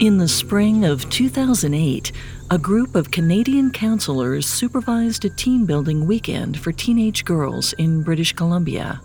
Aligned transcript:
In 0.00 0.18
the 0.18 0.28
spring 0.28 0.84
of 0.84 1.10
2008, 1.10 2.12
a 2.52 2.58
group 2.58 2.94
of 2.94 3.10
Canadian 3.10 3.72
counselors 3.72 4.46
supervised 4.46 5.24
a 5.24 5.28
team 5.28 5.66
building 5.66 6.06
weekend 6.06 6.56
for 6.60 6.70
teenage 6.70 7.24
girls 7.24 7.72
in 7.72 8.04
British 8.04 8.32
Columbia. 8.32 9.00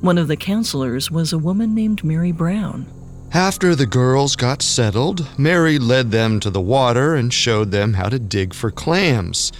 One 0.00 0.18
of 0.18 0.28
the 0.28 0.36
counselors 0.36 1.10
was 1.10 1.32
a 1.32 1.38
woman 1.38 1.74
named 1.74 2.04
Mary 2.04 2.30
Brown. 2.30 2.86
After 3.32 3.74
the 3.74 3.86
girls 3.86 4.36
got 4.36 4.62
settled, 4.62 5.26
Mary 5.36 5.80
led 5.80 6.12
them 6.12 6.38
to 6.40 6.50
the 6.50 6.60
water 6.60 7.16
and 7.16 7.34
showed 7.34 7.72
them 7.72 7.94
how 7.94 8.08
to 8.08 8.20
dig 8.20 8.54
for 8.54 8.70
clams. 8.70 9.50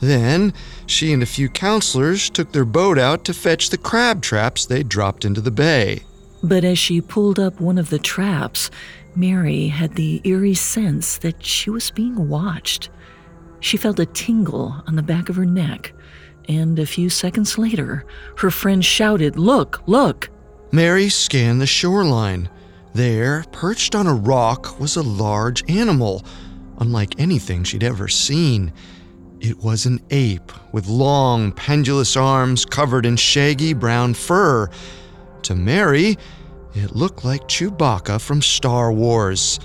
Then, 0.00 0.52
she 0.84 1.14
and 1.14 1.22
a 1.22 1.26
few 1.26 1.48
counselors 1.48 2.28
took 2.28 2.52
their 2.52 2.66
boat 2.66 2.98
out 2.98 3.24
to 3.24 3.32
fetch 3.32 3.70
the 3.70 3.78
crab 3.78 4.20
traps 4.20 4.66
they 4.66 4.82
dropped 4.82 5.24
into 5.24 5.40
the 5.40 5.50
bay. 5.50 6.02
But 6.42 6.64
as 6.64 6.78
she 6.78 7.00
pulled 7.00 7.38
up 7.38 7.60
one 7.60 7.76
of 7.76 7.90
the 7.90 7.98
traps, 7.98 8.70
Mary 9.16 9.68
had 9.68 9.94
the 9.94 10.20
eerie 10.24 10.54
sense 10.54 11.18
that 11.18 11.44
she 11.44 11.70
was 11.70 11.90
being 11.90 12.28
watched. 12.28 12.90
She 13.60 13.76
felt 13.76 13.98
a 13.98 14.06
tingle 14.06 14.82
on 14.86 14.96
the 14.96 15.02
back 15.02 15.28
of 15.28 15.36
her 15.36 15.46
neck, 15.46 15.92
and 16.48 16.78
a 16.78 16.86
few 16.86 17.10
seconds 17.10 17.58
later, 17.58 18.04
her 18.38 18.50
friend 18.50 18.84
shouted, 18.84 19.36
Look, 19.36 19.82
look! 19.86 20.30
Mary 20.72 21.08
scanned 21.08 21.60
the 21.60 21.66
shoreline. 21.66 22.48
There, 22.94 23.44
perched 23.52 23.94
on 23.94 24.06
a 24.06 24.14
rock, 24.14 24.80
was 24.80 24.96
a 24.96 25.02
large 25.02 25.68
animal, 25.70 26.24
unlike 26.78 27.20
anything 27.20 27.64
she'd 27.64 27.84
ever 27.84 28.08
seen. 28.08 28.72
It 29.40 29.58
was 29.58 29.86
an 29.86 30.00
ape 30.10 30.52
with 30.72 30.86
long, 30.86 31.52
pendulous 31.52 32.16
arms 32.16 32.64
covered 32.64 33.06
in 33.06 33.16
shaggy 33.16 33.72
brown 33.72 34.14
fur. 34.14 34.68
To 35.42 35.54
Mary, 35.54 36.18
it 36.74 36.94
looked 36.94 37.24
like 37.24 37.48
Chewbacca 37.48 38.20
from 38.20 38.42
Star 38.42 38.92
Wars. 38.92 39.58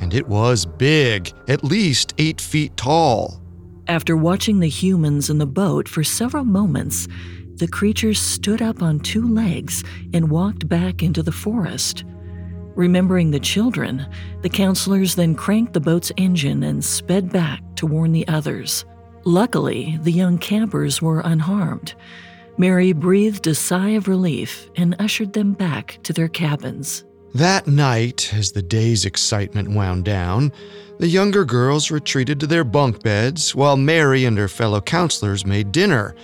And 0.00 0.12
it 0.12 0.28
was 0.28 0.66
big, 0.66 1.32
at 1.48 1.64
least 1.64 2.14
eight 2.18 2.40
feet 2.40 2.76
tall. 2.76 3.40
After 3.88 4.16
watching 4.16 4.60
the 4.60 4.68
humans 4.68 5.30
in 5.30 5.38
the 5.38 5.46
boat 5.46 5.88
for 5.88 6.04
several 6.04 6.44
moments, 6.44 7.08
the 7.56 7.68
creature 7.68 8.12
stood 8.12 8.60
up 8.60 8.82
on 8.82 9.00
two 9.00 9.26
legs 9.26 9.82
and 10.12 10.30
walked 10.30 10.68
back 10.68 11.02
into 11.02 11.22
the 11.22 11.32
forest. 11.32 12.04
Remembering 12.74 13.30
the 13.30 13.40
children, 13.40 14.06
the 14.42 14.50
counselors 14.50 15.14
then 15.14 15.34
cranked 15.34 15.72
the 15.72 15.80
boat's 15.80 16.12
engine 16.18 16.62
and 16.62 16.84
sped 16.84 17.32
back 17.32 17.62
to 17.76 17.86
warn 17.86 18.12
the 18.12 18.28
others. 18.28 18.84
Luckily, 19.24 19.98
the 20.02 20.12
young 20.12 20.36
campers 20.36 21.00
were 21.00 21.20
unharmed. 21.20 21.94
Mary 22.58 22.92
breathed 22.92 23.46
a 23.46 23.54
sigh 23.54 23.90
of 23.90 24.08
relief 24.08 24.70
and 24.76 24.96
ushered 24.98 25.32
them 25.32 25.52
back 25.52 25.98
to 26.02 26.12
their 26.12 26.28
cabins. 26.28 27.04
That 27.34 27.66
night, 27.66 28.32
as 28.32 28.52
the 28.52 28.62
day's 28.62 29.04
excitement 29.04 29.70
wound 29.70 30.06
down, 30.06 30.52
the 30.98 31.08
younger 31.08 31.44
girls 31.44 31.90
retreated 31.90 32.40
to 32.40 32.46
their 32.46 32.64
bunk 32.64 33.02
beds 33.02 33.54
while 33.54 33.76
Mary 33.76 34.24
and 34.24 34.38
her 34.38 34.48
fellow 34.48 34.80
counselors 34.80 35.44
made 35.44 35.70
dinner. 35.70 36.14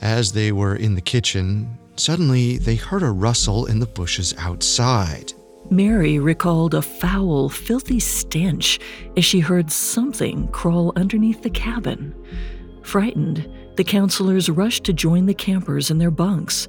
As 0.00 0.30
they 0.30 0.52
were 0.52 0.76
in 0.76 0.94
the 0.94 1.00
kitchen, 1.00 1.76
suddenly 1.96 2.58
they 2.58 2.76
heard 2.76 3.02
a 3.02 3.10
rustle 3.10 3.66
in 3.66 3.80
the 3.80 3.86
bushes 3.86 4.32
outside. 4.38 5.32
Mary 5.70 6.20
recalled 6.20 6.74
a 6.74 6.82
foul, 6.82 7.48
filthy 7.48 7.98
stench 7.98 8.78
as 9.16 9.24
she 9.24 9.40
heard 9.40 9.72
something 9.72 10.46
crawl 10.48 10.92
underneath 10.94 11.42
the 11.42 11.50
cabin. 11.50 12.14
Frightened, 12.82 13.50
the 13.76 13.84
counselors 13.84 14.48
rushed 14.48 14.84
to 14.84 14.92
join 14.92 15.26
the 15.26 15.34
campers 15.34 15.90
in 15.90 15.98
their 15.98 16.10
bunks. 16.10 16.68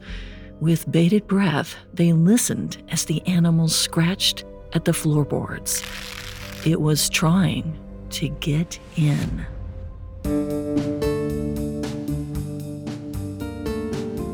With 0.59 0.89
bated 0.91 1.27
breath, 1.27 1.75
they 1.93 2.13
listened 2.13 2.81
as 2.89 3.05
the 3.05 3.21
animals 3.27 3.75
scratched 3.75 4.43
at 4.73 4.85
the 4.85 4.93
floorboards. 4.93 5.83
It 6.65 6.81
was 6.81 7.09
trying 7.09 7.77
to 8.09 8.29
get 8.29 8.79
in. 8.95 9.45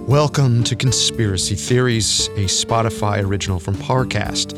Welcome 0.07 0.63
to 0.65 0.75
Conspiracy 0.75 1.55
Theories, 1.55 2.27
a 2.29 2.45
Spotify 2.45 3.21
original 3.21 3.59
from 3.59 3.75
Parcast. 3.75 4.57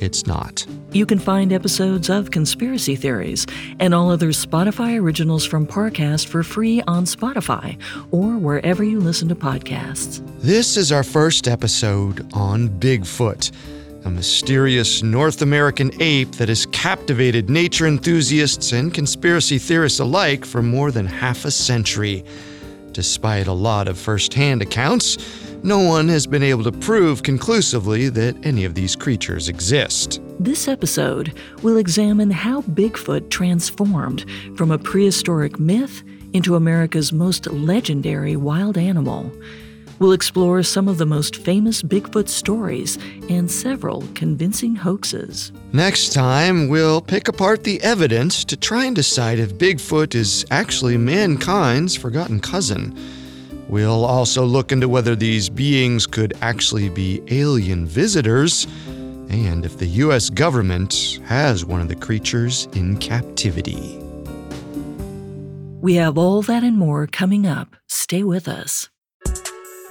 it's 0.00 0.26
not. 0.26 0.66
You 0.92 1.06
can 1.06 1.18
find 1.18 1.52
episodes 1.52 2.08
of 2.08 2.30
Conspiracy 2.30 2.96
Theories 2.96 3.46
and 3.80 3.94
all 3.94 4.10
other 4.10 4.28
Spotify 4.28 5.00
originals 5.00 5.44
from 5.44 5.66
Parcast 5.66 6.26
for 6.26 6.42
free 6.42 6.82
on 6.82 7.04
Spotify 7.04 7.76
or 8.10 8.36
wherever 8.36 8.84
you 8.84 9.00
listen 9.00 9.28
to 9.28 9.34
podcasts. 9.34 10.22
This 10.40 10.76
is 10.76 10.92
our 10.92 11.02
first 11.02 11.48
episode 11.48 12.30
on 12.32 12.68
Bigfoot, 12.68 13.50
a 14.04 14.10
mysterious 14.10 15.02
North 15.02 15.42
American 15.42 15.90
ape 16.00 16.32
that 16.32 16.48
has 16.48 16.66
captivated 16.66 17.50
nature 17.50 17.86
enthusiasts 17.86 18.72
and 18.72 18.92
conspiracy 18.94 19.58
theorists 19.58 20.00
alike 20.00 20.44
for 20.44 20.62
more 20.62 20.90
than 20.90 21.06
half 21.06 21.44
a 21.44 21.50
century. 21.50 22.24
Despite 22.92 23.48
a 23.48 23.52
lot 23.52 23.88
of 23.88 23.98
firsthand 23.98 24.62
accounts, 24.62 25.16
no 25.64 25.78
one 25.78 26.08
has 26.08 26.26
been 26.26 26.42
able 26.42 26.62
to 26.62 26.70
prove 26.70 27.22
conclusively 27.22 28.10
that 28.10 28.36
any 28.44 28.66
of 28.66 28.74
these 28.74 28.94
creatures 28.94 29.48
exist. 29.48 30.20
This 30.38 30.68
episode 30.68 31.32
will 31.62 31.78
examine 31.78 32.30
how 32.30 32.60
Bigfoot 32.62 33.30
transformed 33.30 34.26
from 34.56 34.70
a 34.70 34.78
prehistoric 34.78 35.58
myth 35.58 36.02
into 36.34 36.54
America's 36.54 37.12
most 37.12 37.46
legendary 37.46 38.36
wild 38.36 38.76
animal. 38.76 39.32
We'll 40.00 40.12
explore 40.12 40.62
some 40.62 40.86
of 40.86 40.98
the 40.98 41.06
most 41.06 41.36
famous 41.36 41.82
Bigfoot 41.82 42.28
stories 42.28 42.98
and 43.30 43.50
several 43.50 44.06
convincing 44.14 44.74
hoaxes. 44.74 45.50
Next 45.72 46.12
time, 46.12 46.68
we'll 46.68 47.00
pick 47.00 47.28
apart 47.28 47.64
the 47.64 47.80
evidence 47.82 48.44
to 48.44 48.56
try 48.56 48.84
and 48.84 48.94
decide 48.94 49.38
if 49.38 49.54
Bigfoot 49.54 50.14
is 50.14 50.44
actually 50.50 50.98
mankind's 50.98 51.96
forgotten 51.96 52.40
cousin. 52.40 52.94
We'll 53.68 54.04
also 54.04 54.44
look 54.44 54.72
into 54.72 54.88
whether 54.88 55.16
these 55.16 55.48
beings 55.48 56.06
could 56.06 56.34
actually 56.42 56.88
be 56.88 57.22
alien 57.28 57.86
visitors, 57.86 58.66
and 59.28 59.64
if 59.64 59.78
the 59.78 59.86
US 59.86 60.30
government 60.30 61.20
has 61.24 61.64
one 61.64 61.80
of 61.80 61.88
the 61.88 61.96
creatures 61.96 62.68
in 62.72 62.98
captivity. 62.98 63.98
We 65.80 65.96
have 65.96 66.16
all 66.16 66.40
that 66.42 66.62
and 66.62 66.78
more 66.78 67.06
coming 67.06 67.46
up. 67.46 67.76
Stay 67.88 68.22
with 68.22 68.48
us. 68.48 68.88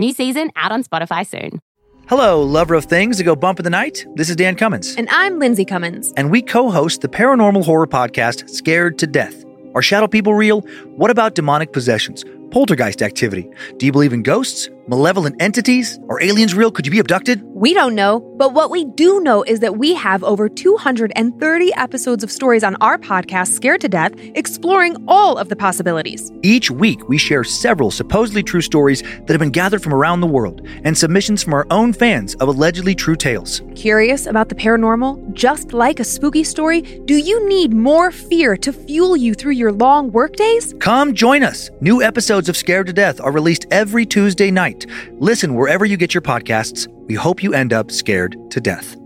New 0.00 0.14
season 0.14 0.50
out 0.56 0.72
on 0.72 0.82
Spotify 0.82 1.26
soon. 1.26 1.60
Hello, 2.08 2.42
lover 2.42 2.74
of 2.74 2.86
things 2.86 3.18
that 3.18 3.24
go 3.24 3.36
bump 3.36 3.60
in 3.60 3.64
the 3.64 3.70
night. 3.70 4.06
This 4.14 4.30
is 4.30 4.34
Dan 4.34 4.56
Cummins. 4.56 4.96
And 4.96 5.08
I'm 5.10 5.38
Lindsay 5.38 5.66
Cummins. 5.66 6.12
And 6.16 6.30
we 6.30 6.40
co 6.40 6.70
host 6.70 7.02
the 7.02 7.08
paranormal 7.08 7.64
horror 7.66 7.86
podcast, 7.86 8.48
Scared 8.48 8.98
to 8.98 9.06
Death. 9.06 9.44
Are 9.74 9.82
shadow 9.82 10.08
people 10.08 10.32
real? 10.32 10.62
What 10.96 11.10
about 11.10 11.34
demonic 11.34 11.74
possessions? 11.74 12.24
Poltergeist 12.50 13.02
activity? 13.02 13.48
Do 13.76 13.86
you 13.86 13.92
believe 13.92 14.12
in 14.12 14.22
ghosts, 14.22 14.68
malevolent 14.88 15.40
entities? 15.40 15.98
Are 16.08 16.20
aliens 16.22 16.54
real? 16.54 16.70
Could 16.70 16.86
you 16.86 16.92
be 16.92 16.98
abducted? 16.98 17.42
We 17.44 17.74
don't 17.74 17.94
know, 17.94 18.20
but 18.38 18.54
what 18.54 18.70
we 18.70 18.86
do 18.86 19.20
know 19.20 19.42
is 19.42 19.60
that 19.60 19.76
we 19.76 19.94
have 19.94 20.24
over 20.24 20.48
230 20.48 21.74
episodes 21.74 22.24
of 22.24 22.32
stories 22.32 22.64
on 22.64 22.76
our 22.76 22.98
podcast, 22.98 23.48
Scared 23.48 23.82
to 23.82 23.88
Death, 23.88 24.12
exploring 24.34 24.96
all 25.06 25.36
of 25.36 25.48
the 25.48 25.56
possibilities. 25.56 26.32
Each 26.42 26.70
week, 26.70 27.08
we 27.08 27.18
share 27.18 27.44
several 27.44 27.90
supposedly 27.90 28.42
true 28.42 28.62
stories 28.62 29.02
that 29.02 29.30
have 29.30 29.38
been 29.38 29.50
gathered 29.50 29.82
from 29.82 29.92
around 29.92 30.20
the 30.20 30.26
world 30.26 30.66
and 30.84 30.96
submissions 30.96 31.42
from 31.42 31.52
our 31.52 31.66
own 31.70 31.92
fans 31.92 32.34
of 32.36 32.48
allegedly 32.48 32.94
true 32.94 33.16
tales. 33.16 33.62
Curious 33.76 34.26
about 34.26 34.48
the 34.48 34.54
paranormal? 34.54 35.34
Just 35.34 35.72
like 35.72 36.00
a 36.00 36.04
spooky 36.04 36.44
story, 36.44 36.80
do 36.80 37.16
you 37.16 37.46
need 37.48 37.74
more 37.74 38.10
fear 38.10 38.56
to 38.56 38.72
fuel 38.72 39.16
you 39.16 39.34
through 39.34 39.52
your 39.52 39.72
long 39.72 40.10
workdays? 40.10 40.74
Come 40.80 41.14
join 41.14 41.42
us. 41.42 41.70
New 41.80 42.02
episodes 42.02 42.39
of 42.48 42.56
Scared 42.56 42.86
to 42.86 42.92
Death 42.92 43.20
are 43.20 43.32
released 43.32 43.66
every 43.70 44.06
Tuesday 44.06 44.50
night. 44.50 44.86
Listen 45.18 45.54
wherever 45.54 45.84
you 45.84 45.96
get 45.96 46.14
your 46.14 46.22
podcasts. 46.22 46.88
We 47.06 47.14
hope 47.14 47.42
you 47.42 47.52
end 47.52 47.72
up 47.72 47.90
scared 47.90 48.36
to 48.50 48.60
death. 48.60 48.96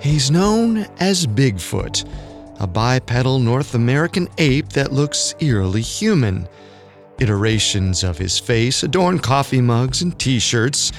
He's 0.00 0.30
known 0.30 0.86
as 1.00 1.26
Bigfoot, 1.26 2.06
a 2.60 2.66
bipedal 2.66 3.38
North 3.38 3.74
American 3.74 4.28
ape 4.36 4.68
that 4.70 4.92
looks 4.92 5.34
eerily 5.40 5.80
human. 5.80 6.46
Iterations 7.18 8.04
of 8.04 8.18
his 8.18 8.38
face 8.38 8.82
adorn 8.82 9.18
coffee 9.18 9.62
mugs 9.62 10.02
and 10.02 10.18
t 10.18 10.38
shirts. 10.38 10.92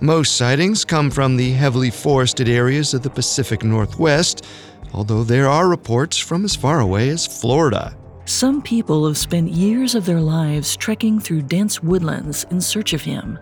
Most 0.00 0.36
sightings 0.36 0.84
come 0.84 1.10
from 1.10 1.36
the 1.36 1.52
heavily 1.52 1.90
forested 1.90 2.48
areas 2.48 2.94
of 2.94 3.02
the 3.02 3.10
Pacific 3.10 3.62
Northwest, 3.62 4.44
although 4.92 5.22
there 5.22 5.48
are 5.48 5.68
reports 5.68 6.18
from 6.18 6.44
as 6.44 6.56
far 6.56 6.80
away 6.80 7.10
as 7.10 7.26
Florida. 7.26 7.96
Some 8.28 8.60
people 8.60 9.06
have 9.06 9.16
spent 9.16 9.52
years 9.52 9.94
of 9.94 10.04
their 10.04 10.20
lives 10.20 10.76
trekking 10.76 11.18
through 11.18 11.40
dense 11.44 11.82
woodlands 11.82 12.44
in 12.50 12.60
search 12.60 12.92
of 12.92 13.00
him, 13.00 13.38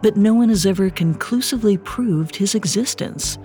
but 0.00 0.16
no 0.16 0.32
one 0.32 0.48
has 0.48 0.64
ever 0.64 0.90
conclusively 0.90 1.76
proved 1.76 2.36
his 2.36 2.54
existence. 2.54 3.36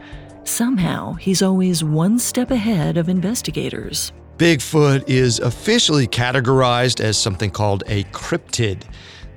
Somehow, 0.43 1.13
he's 1.13 1.41
always 1.41 1.83
one 1.83 2.19
step 2.19 2.51
ahead 2.51 2.95
of 2.95 3.09
investigators. 3.09 4.11
Bigfoot 4.37 5.03
is 5.09 5.39
officially 5.39 6.05
categorized 6.05 7.01
as 7.01 7.17
something 7.17 7.49
called 7.49 7.81
a 7.87 8.03
cryptid. 8.11 8.83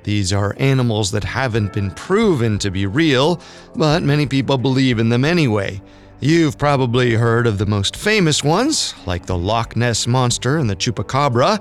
These 0.03 0.31
are 0.33 0.55
animals 0.59 1.09
that 1.09 1.23
haven't 1.23 1.73
been 1.73 1.89
proven 1.89 2.59
to 2.59 2.69
be 2.69 2.85
real, 2.85 3.41
but 3.75 4.03
many 4.03 4.27
people 4.27 4.59
believe 4.59 4.99
in 4.99 5.09
them 5.09 5.25
anyway. 5.25 5.81
You've 6.23 6.59
probably 6.59 7.15
heard 7.15 7.47
of 7.47 7.57
the 7.57 7.65
most 7.65 7.95
famous 7.95 8.43
ones, 8.43 8.93
like 9.07 9.25
the 9.25 9.35
Loch 9.35 9.75
Ness 9.75 10.05
Monster 10.05 10.59
and 10.59 10.69
the 10.69 10.75
Chupacabra, 10.75 11.59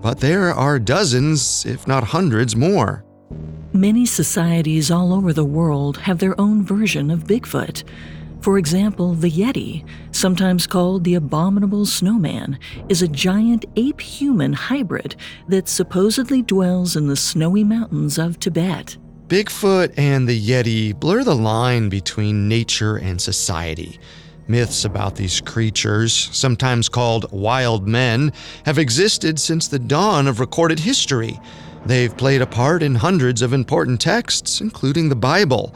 but 0.00 0.20
there 0.20 0.54
are 0.54 0.78
dozens, 0.78 1.66
if 1.66 1.88
not 1.88 2.04
hundreds, 2.04 2.54
more. 2.54 3.04
Many 3.72 4.06
societies 4.06 4.92
all 4.92 5.12
over 5.12 5.32
the 5.32 5.44
world 5.44 5.96
have 5.98 6.20
their 6.20 6.40
own 6.40 6.64
version 6.64 7.10
of 7.10 7.24
Bigfoot. 7.24 7.82
For 8.42 8.58
example, 8.58 9.12
the 9.14 9.28
Yeti, 9.28 9.84
sometimes 10.12 10.68
called 10.68 11.02
the 11.02 11.16
Abominable 11.16 11.84
Snowman, 11.84 12.60
is 12.88 13.02
a 13.02 13.08
giant 13.08 13.64
ape 13.74 14.00
human 14.00 14.52
hybrid 14.52 15.16
that 15.48 15.68
supposedly 15.68 16.42
dwells 16.42 16.94
in 16.94 17.08
the 17.08 17.16
snowy 17.16 17.64
mountains 17.64 18.18
of 18.18 18.38
Tibet. 18.38 18.98
Bigfoot 19.28 19.92
and 19.96 20.28
the 20.28 20.40
Yeti 20.40 20.94
blur 20.94 21.24
the 21.24 21.34
line 21.34 21.88
between 21.88 22.46
nature 22.46 22.94
and 22.94 23.20
society. 23.20 23.98
Myths 24.46 24.84
about 24.84 25.16
these 25.16 25.40
creatures, 25.40 26.28
sometimes 26.30 26.88
called 26.88 27.32
wild 27.32 27.88
men, 27.88 28.32
have 28.66 28.78
existed 28.78 29.40
since 29.40 29.66
the 29.66 29.80
dawn 29.80 30.28
of 30.28 30.38
recorded 30.38 30.78
history. 30.78 31.40
They've 31.86 32.16
played 32.16 32.40
a 32.40 32.46
part 32.46 32.84
in 32.84 32.94
hundreds 32.94 33.42
of 33.42 33.52
important 33.52 34.00
texts, 34.00 34.60
including 34.60 35.08
the 35.08 35.16
Bible. 35.16 35.74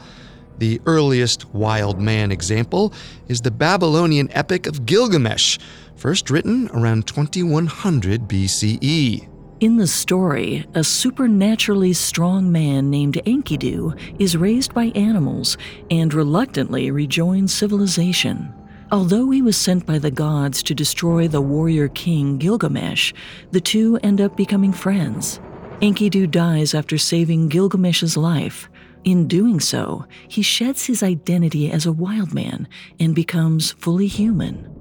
The 0.59 0.79
earliest 0.85 1.53
wild 1.53 1.99
man 1.99 2.31
example 2.31 2.93
is 3.27 3.41
the 3.41 3.51
Babylonian 3.51 4.29
epic 4.31 4.65
of 4.65 4.85
Gilgamesh, 4.85 5.57
first 5.97 6.29
written 6.29 6.69
around 6.69 7.05
2100 7.05 8.29
BCE. 8.29 9.30
In 9.61 9.77
the 9.77 9.85
story, 9.85 10.65
a 10.73 10.83
supernaturally 10.83 11.93
strong 11.93 12.51
man 12.51 12.89
named 12.89 13.21
Enkidu 13.27 13.95
is 14.19 14.35
raised 14.35 14.73
by 14.73 14.85
animals 14.95 15.55
and 15.91 16.11
reluctantly 16.11 16.89
rejoins 16.89 17.53
civilization. 17.53 18.51
Although 18.91 19.29
he 19.29 19.43
was 19.43 19.55
sent 19.55 19.85
by 19.85 19.99
the 19.99 20.09
gods 20.09 20.63
to 20.63 20.73
destroy 20.73 21.27
the 21.27 21.41
warrior 21.41 21.89
king 21.89 22.39
Gilgamesh, 22.39 23.13
the 23.51 23.61
two 23.61 23.99
end 24.01 24.19
up 24.19 24.35
becoming 24.35 24.73
friends. 24.73 25.39
Enkidu 25.79 26.25
dies 26.25 26.73
after 26.73 26.97
saving 26.97 27.49
Gilgamesh's 27.49 28.17
life. 28.17 28.67
In 29.03 29.27
doing 29.27 29.59
so, 29.59 30.07
he 30.27 30.41
sheds 30.41 30.87
his 30.87 31.03
identity 31.03 31.69
as 31.69 31.85
a 31.85 31.91
wild 31.91 32.33
man 32.33 32.67
and 32.99 33.13
becomes 33.13 33.73
fully 33.73 34.07
human. 34.07 34.80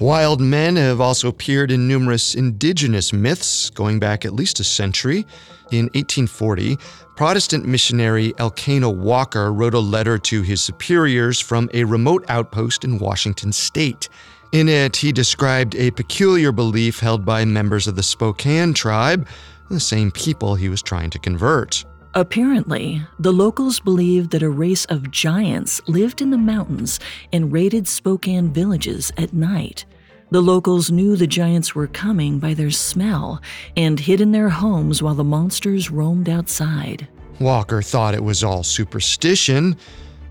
Wild 0.00 0.42
men 0.42 0.76
have 0.76 1.00
also 1.00 1.28
appeared 1.28 1.70
in 1.70 1.88
numerous 1.88 2.34
indigenous 2.34 3.14
myths 3.14 3.70
going 3.70 3.98
back 3.98 4.26
at 4.26 4.34
least 4.34 4.60
a 4.60 4.64
century. 4.64 5.26
In 5.70 5.86
1840, 5.94 6.76
Protestant 7.16 7.64
missionary 7.64 8.34
Elkanah 8.36 8.90
Walker 8.90 9.50
wrote 9.50 9.72
a 9.72 9.78
letter 9.78 10.18
to 10.18 10.42
his 10.42 10.60
superiors 10.60 11.40
from 11.40 11.70
a 11.72 11.84
remote 11.84 12.26
outpost 12.28 12.84
in 12.84 12.98
Washington 12.98 13.52
state. 13.52 14.10
In 14.52 14.68
it, 14.68 14.96
he 14.96 15.12
described 15.12 15.74
a 15.76 15.90
peculiar 15.92 16.52
belief 16.52 17.00
held 17.00 17.24
by 17.24 17.46
members 17.46 17.88
of 17.88 17.96
the 17.96 18.02
Spokane 18.02 18.74
tribe, 18.74 19.26
the 19.70 19.80
same 19.80 20.10
people 20.10 20.56
he 20.56 20.68
was 20.68 20.82
trying 20.82 21.08
to 21.08 21.18
convert. 21.18 21.86
Apparently, 22.16 23.02
the 23.18 23.30
locals 23.30 23.78
believed 23.78 24.30
that 24.30 24.42
a 24.42 24.48
race 24.48 24.86
of 24.86 25.10
giants 25.10 25.82
lived 25.86 26.22
in 26.22 26.30
the 26.30 26.38
mountains 26.38 26.98
and 27.30 27.52
raided 27.52 27.86
Spokane 27.86 28.48
villages 28.48 29.12
at 29.18 29.34
night. 29.34 29.84
The 30.30 30.40
locals 30.40 30.90
knew 30.90 31.14
the 31.14 31.26
giants 31.26 31.74
were 31.74 31.86
coming 31.86 32.38
by 32.38 32.54
their 32.54 32.70
smell 32.70 33.42
and 33.76 34.00
hid 34.00 34.22
in 34.22 34.32
their 34.32 34.48
homes 34.48 35.02
while 35.02 35.14
the 35.14 35.24
monsters 35.24 35.90
roamed 35.90 36.30
outside. 36.30 37.06
Walker 37.38 37.82
thought 37.82 38.14
it 38.14 38.24
was 38.24 38.42
all 38.42 38.62
superstition, 38.62 39.76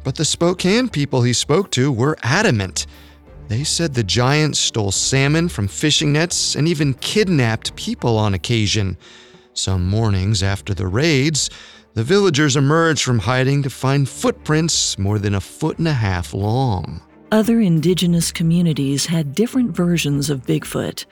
but 0.04 0.16
the 0.16 0.26
Spokane 0.26 0.90
people 0.90 1.22
he 1.22 1.34
spoke 1.34 1.70
to 1.70 1.92
were 1.92 2.18
adamant. 2.24 2.88
They 3.48 3.64
said 3.64 3.94
the 3.94 4.04
giants 4.04 4.58
stole 4.58 4.92
salmon 4.92 5.50
from 5.50 5.68
fishing 5.68 6.14
nets 6.14 6.56
and 6.56 6.68
even 6.68 6.96
kidnapped 6.96 7.76
people 7.76 8.18
on 8.18 8.34
occasion. 8.34 8.98
Some 9.58 9.88
mornings 9.88 10.44
after 10.44 10.74
the 10.74 10.86
raids, 10.86 11.50
the 11.94 12.04
villagers 12.04 12.58
emerged 12.58 13.04
from 13.04 13.20
hiding 13.20 13.64
to 13.64 13.70
find 13.70 14.08
footprints 14.08 15.00
more 15.00 15.18
than 15.18 15.34
a 15.34 15.40
foot 15.40 15.78
and 15.78 15.88
a 15.88 15.94
half 15.94 16.34
long. 16.34 17.02
Other 17.32 17.62
indigenous 17.62 18.34
communities 18.34 19.06
had 19.06 19.34
different 19.34 19.72
versions 19.72 20.30
of 20.30 20.46
Bigfoot. 20.46 21.06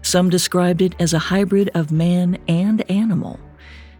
Some 0.00 0.30
described 0.30 0.80
it 0.80 0.94
as 0.98 1.12
a 1.12 1.18
hybrid 1.18 1.70
of 1.74 1.92
man 1.92 2.38
and 2.48 2.90
animal. 2.90 3.38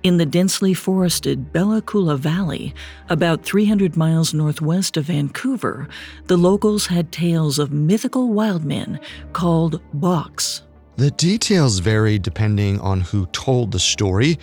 In 0.02 0.16
the 0.16 0.24
densely 0.24 0.72
forested 0.72 1.52
Bella 1.52 1.82
Coola 1.82 2.18
Valley, 2.18 2.74
about 3.10 3.44
300 3.44 3.98
miles 3.98 4.32
northwest 4.32 4.96
of 4.96 5.04
Vancouver, 5.04 5.88
the 6.26 6.38
locals 6.38 6.86
had 6.86 7.12
tales 7.12 7.58
of 7.58 7.70
mythical 7.70 8.30
wildmen 8.30 8.98
called 9.34 9.82
Boqs. 9.94 10.62
The 11.00 11.10
details 11.12 11.78
varied 11.78 12.20
depending 12.20 12.78
on 12.80 13.00
who 13.00 13.24
told 13.28 13.72
the 13.72 13.78
story. 13.78 14.38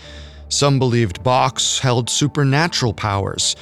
Some 0.49 0.79
believed 0.79 1.21
Boqs 1.21 1.77
held 1.77 2.09
supernatural 2.09 2.95
powers. 2.95 3.55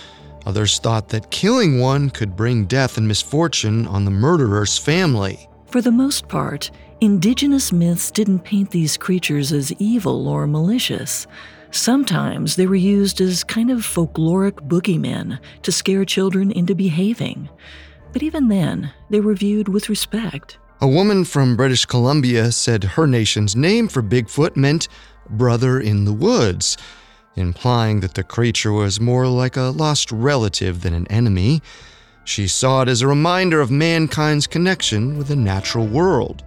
Others 0.46 0.80
thought 0.80 1.10
that 1.10 1.30
killing 1.30 1.82
one 1.82 2.10
could 2.10 2.38
bring 2.38 2.64
death 2.64 2.98
and 2.98 3.06
misfortune 3.06 3.86
on 3.88 4.06
the 4.06 4.12
murderer's 4.12 4.78
family. 4.78 5.50
For 5.66 5.82
the 5.82 5.92
most 5.92 6.30
part, 6.30 6.72
indigenous 7.02 7.74
myths 7.74 8.12
didn't 8.12 8.46
paint 8.46 8.72
these 8.72 8.96
creatures 8.96 9.52
as 9.52 9.74
evil 9.74 10.30
or 10.30 10.48
malicious. 10.48 11.28
Sometimes 11.72 12.56
they 12.56 12.66
were 12.66 12.76
used 12.76 13.20
as 13.20 13.44
kind 13.44 13.72
of 13.72 13.80
folkloric 13.80 14.70
boogeymen 14.70 15.38
to 15.64 15.72
scare 15.74 16.06
children 16.06 16.50
into 16.50 16.74
behaving. 16.74 17.50
But 18.14 18.24
even 18.24 18.48
then, 18.48 18.94
they 19.10 19.20
were 19.20 19.36
viewed 19.36 19.68
with 19.68 19.90
respect. 19.90 20.60
A 20.82 20.88
woman 20.88 21.24
from 21.24 21.56
British 21.56 21.86
Columbia 21.86 22.52
said 22.52 22.84
her 22.84 23.08
nation's 23.08 23.56
name 23.56 23.88
for 23.88 24.04
Bigfoot 24.04 24.58
meant 24.58 24.90
brother 25.30 25.80
in 25.80 26.04
the 26.04 26.14
woods, 26.14 26.78
implying 27.38 28.02
that 28.02 28.16
the 28.16 28.24
creature 28.24 28.74
was 28.74 29.00
more 29.00 29.26
like 29.28 29.56
a 29.56 29.64
lost 29.64 30.12
relative 30.12 30.82
than 30.82 30.94
an 30.94 31.08
enemy. 31.08 31.62
She 32.26 32.48
saw 32.48 32.82
it 32.82 32.90
as 32.90 33.02
a 33.02 33.08
reminder 33.08 33.62
of 33.62 33.72
mankind's 33.72 34.48
connection 34.48 35.18
with 35.18 35.30
the 35.30 35.36
natural 35.38 35.88
world. 35.88 36.44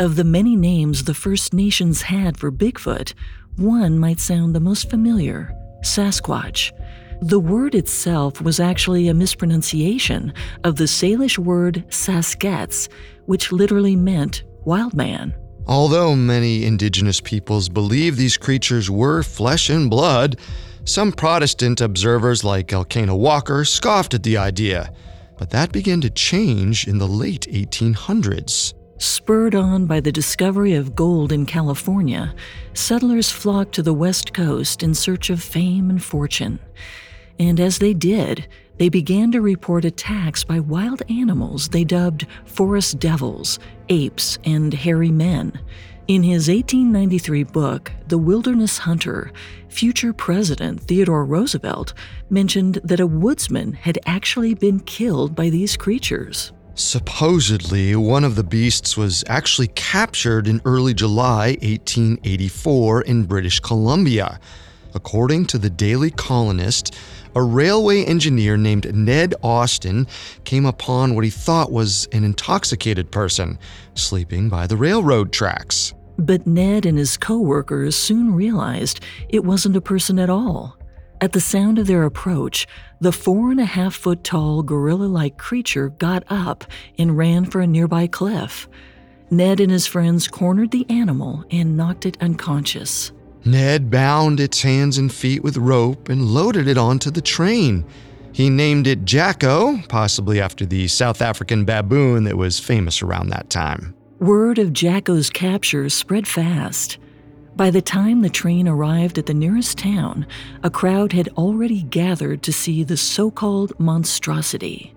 Of 0.00 0.16
the 0.16 0.24
many 0.24 0.56
names 0.56 1.04
the 1.04 1.14
First 1.14 1.54
Nations 1.54 2.02
had 2.02 2.36
for 2.36 2.50
Bigfoot, 2.50 3.14
one 3.56 4.00
might 4.00 4.18
sound 4.18 4.54
the 4.54 4.60
most 4.60 4.90
familiar 4.90 5.54
Sasquatch. 5.82 6.72
The 7.20 7.38
word 7.38 7.74
itself 7.76 8.40
was 8.40 8.58
actually 8.58 9.06
a 9.06 9.14
mispronunciation 9.14 10.32
of 10.64 10.76
the 10.76 10.84
Salish 10.84 11.38
word 11.38 11.84
Saskets, 11.88 12.88
which 13.26 13.52
literally 13.52 13.96
meant 13.96 14.44
wild 14.64 14.94
man. 14.94 15.34
Although 15.66 16.14
many 16.14 16.64
indigenous 16.64 17.20
peoples 17.20 17.68
believe 17.68 18.16
these 18.16 18.36
creatures 18.36 18.90
were 18.90 19.22
flesh 19.22 19.70
and 19.70 19.88
blood, 19.88 20.38
some 20.84 21.12
Protestant 21.12 21.80
observers 21.80 22.44
like 22.44 22.72
Elkanah 22.72 23.16
Walker 23.16 23.64
scoffed 23.64 24.12
at 24.12 24.22
the 24.22 24.36
idea, 24.36 24.92
but 25.38 25.50
that 25.50 25.72
began 25.72 26.02
to 26.02 26.10
change 26.10 26.86
in 26.86 26.98
the 26.98 27.08
late 27.08 27.46
1800s. 27.50 28.74
Spurred 28.98 29.54
on 29.54 29.86
by 29.86 30.00
the 30.00 30.12
discovery 30.12 30.74
of 30.74 30.94
gold 30.94 31.32
in 31.32 31.46
California, 31.46 32.34
settlers 32.74 33.30
flocked 33.30 33.74
to 33.74 33.82
the 33.82 33.94
West 33.94 34.34
Coast 34.34 34.82
in 34.82 34.94
search 34.94 35.30
of 35.30 35.42
fame 35.42 35.90
and 35.90 36.02
fortune. 36.02 36.58
And 37.38 37.58
as 37.58 37.78
they 37.78 37.94
did, 37.94 38.46
they 38.78 38.88
began 38.88 39.30
to 39.32 39.40
report 39.40 39.84
attacks 39.84 40.44
by 40.44 40.60
wild 40.60 41.02
animals 41.08 41.68
they 41.68 41.84
dubbed 41.84 42.26
forest 42.44 42.98
devils, 42.98 43.58
apes, 43.88 44.38
and 44.44 44.74
hairy 44.74 45.10
men. 45.10 45.58
In 46.06 46.22
his 46.22 46.48
1893 46.48 47.44
book, 47.44 47.90
The 48.08 48.18
Wilderness 48.18 48.78
Hunter, 48.78 49.32
future 49.68 50.12
President 50.12 50.82
Theodore 50.82 51.24
Roosevelt 51.24 51.94
mentioned 52.28 52.80
that 52.84 53.00
a 53.00 53.06
woodsman 53.06 53.72
had 53.72 53.98
actually 54.04 54.54
been 54.54 54.80
killed 54.80 55.34
by 55.34 55.48
these 55.48 55.78
creatures. 55.78 56.52
Supposedly, 56.74 57.96
one 57.96 58.24
of 58.24 58.34
the 58.34 58.42
beasts 58.42 58.96
was 58.96 59.24
actually 59.28 59.68
captured 59.68 60.48
in 60.48 60.60
early 60.64 60.92
July 60.92 61.56
1884 61.62 63.02
in 63.02 63.24
British 63.24 63.60
Columbia. 63.60 64.40
According 64.94 65.46
to 65.46 65.58
the 65.58 65.70
Daily 65.70 66.10
Colonist, 66.10 66.94
a 67.34 67.42
railway 67.42 68.04
engineer 68.04 68.56
named 68.56 68.94
Ned 68.94 69.34
Austin 69.42 70.06
came 70.44 70.64
upon 70.64 71.14
what 71.14 71.24
he 71.24 71.30
thought 71.30 71.72
was 71.72 72.06
an 72.12 72.22
intoxicated 72.22 73.10
person 73.10 73.58
sleeping 73.94 74.48
by 74.48 74.68
the 74.68 74.76
railroad 74.76 75.32
tracks. 75.32 75.92
But 76.16 76.46
Ned 76.46 76.86
and 76.86 76.96
his 76.96 77.16
co 77.16 77.40
workers 77.40 77.96
soon 77.96 78.34
realized 78.34 79.00
it 79.28 79.44
wasn't 79.44 79.76
a 79.76 79.80
person 79.80 80.18
at 80.20 80.30
all. 80.30 80.78
At 81.20 81.32
the 81.32 81.40
sound 81.40 81.78
of 81.78 81.86
their 81.86 82.04
approach, 82.04 82.66
the 83.00 83.12
four 83.12 83.50
and 83.50 83.60
a 83.60 83.64
half 83.64 83.94
foot 83.94 84.22
tall 84.22 84.62
gorilla 84.62 85.06
like 85.06 85.38
creature 85.38 85.88
got 85.88 86.22
up 86.28 86.64
and 86.98 87.18
ran 87.18 87.46
for 87.46 87.60
a 87.60 87.66
nearby 87.66 88.06
cliff. 88.06 88.68
Ned 89.30 89.58
and 89.58 89.72
his 89.72 89.86
friends 89.86 90.28
cornered 90.28 90.70
the 90.70 90.86
animal 90.88 91.44
and 91.50 91.76
knocked 91.76 92.06
it 92.06 92.16
unconscious. 92.20 93.10
Ned 93.46 93.90
bound 93.90 94.40
its 94.40 94.62
hands 94.62 94.96
and 94.96 95.12
feet 95.12 95.42
with 95.42 95.58
rope 95.58 96.08
and 96.08 96.24
loaded 96.24 96.66
it 96.66 96.78
onto 96.78 97.10
the 97.10 97.20
train. 97.20 97.84
He 98.32 98.48
named 98.48 98.86
it 98.86 99.04
Jacko, 99.04 99.78
possibly 99.88 100.40
after 100.40 100.64
the 100.64 100.88
South 100.88 101.20
African 101.20 101.64
baboon 101.64 102.24
that 102.24 102.38
was 102.38 102.58
famous 102.58 103.02
around 103.02 103.28
that 103.28 103.50
time. 103.50 103.94
Word 104.18 104.58
of 104.58 104.72
Jacko's 104.72 105.28
capture 105.28 105.88
spread 105.90 106.26
fast. 106.26 106.96
By 107.54 107.70
the 107.70 107.82
time 107.82 108.22
the 108.22 108.30
train 108.30 108.66
arrived 108.66 109.18
at 109.18 109.26
the 109.26 109.34
nearest 109.34 109.78
town, 109.78 110.26
a 110.62 110.70
crowd 110.70 111.12
had 111.12 111.28
already 111.36 111.82
gathered 111.82 112.42
to 112.44 112.52
see 112.52 112.82
the 112.82 112.96
so 112.96 113.30
called 113.30 113.78
monstrosity. 113.78 114.94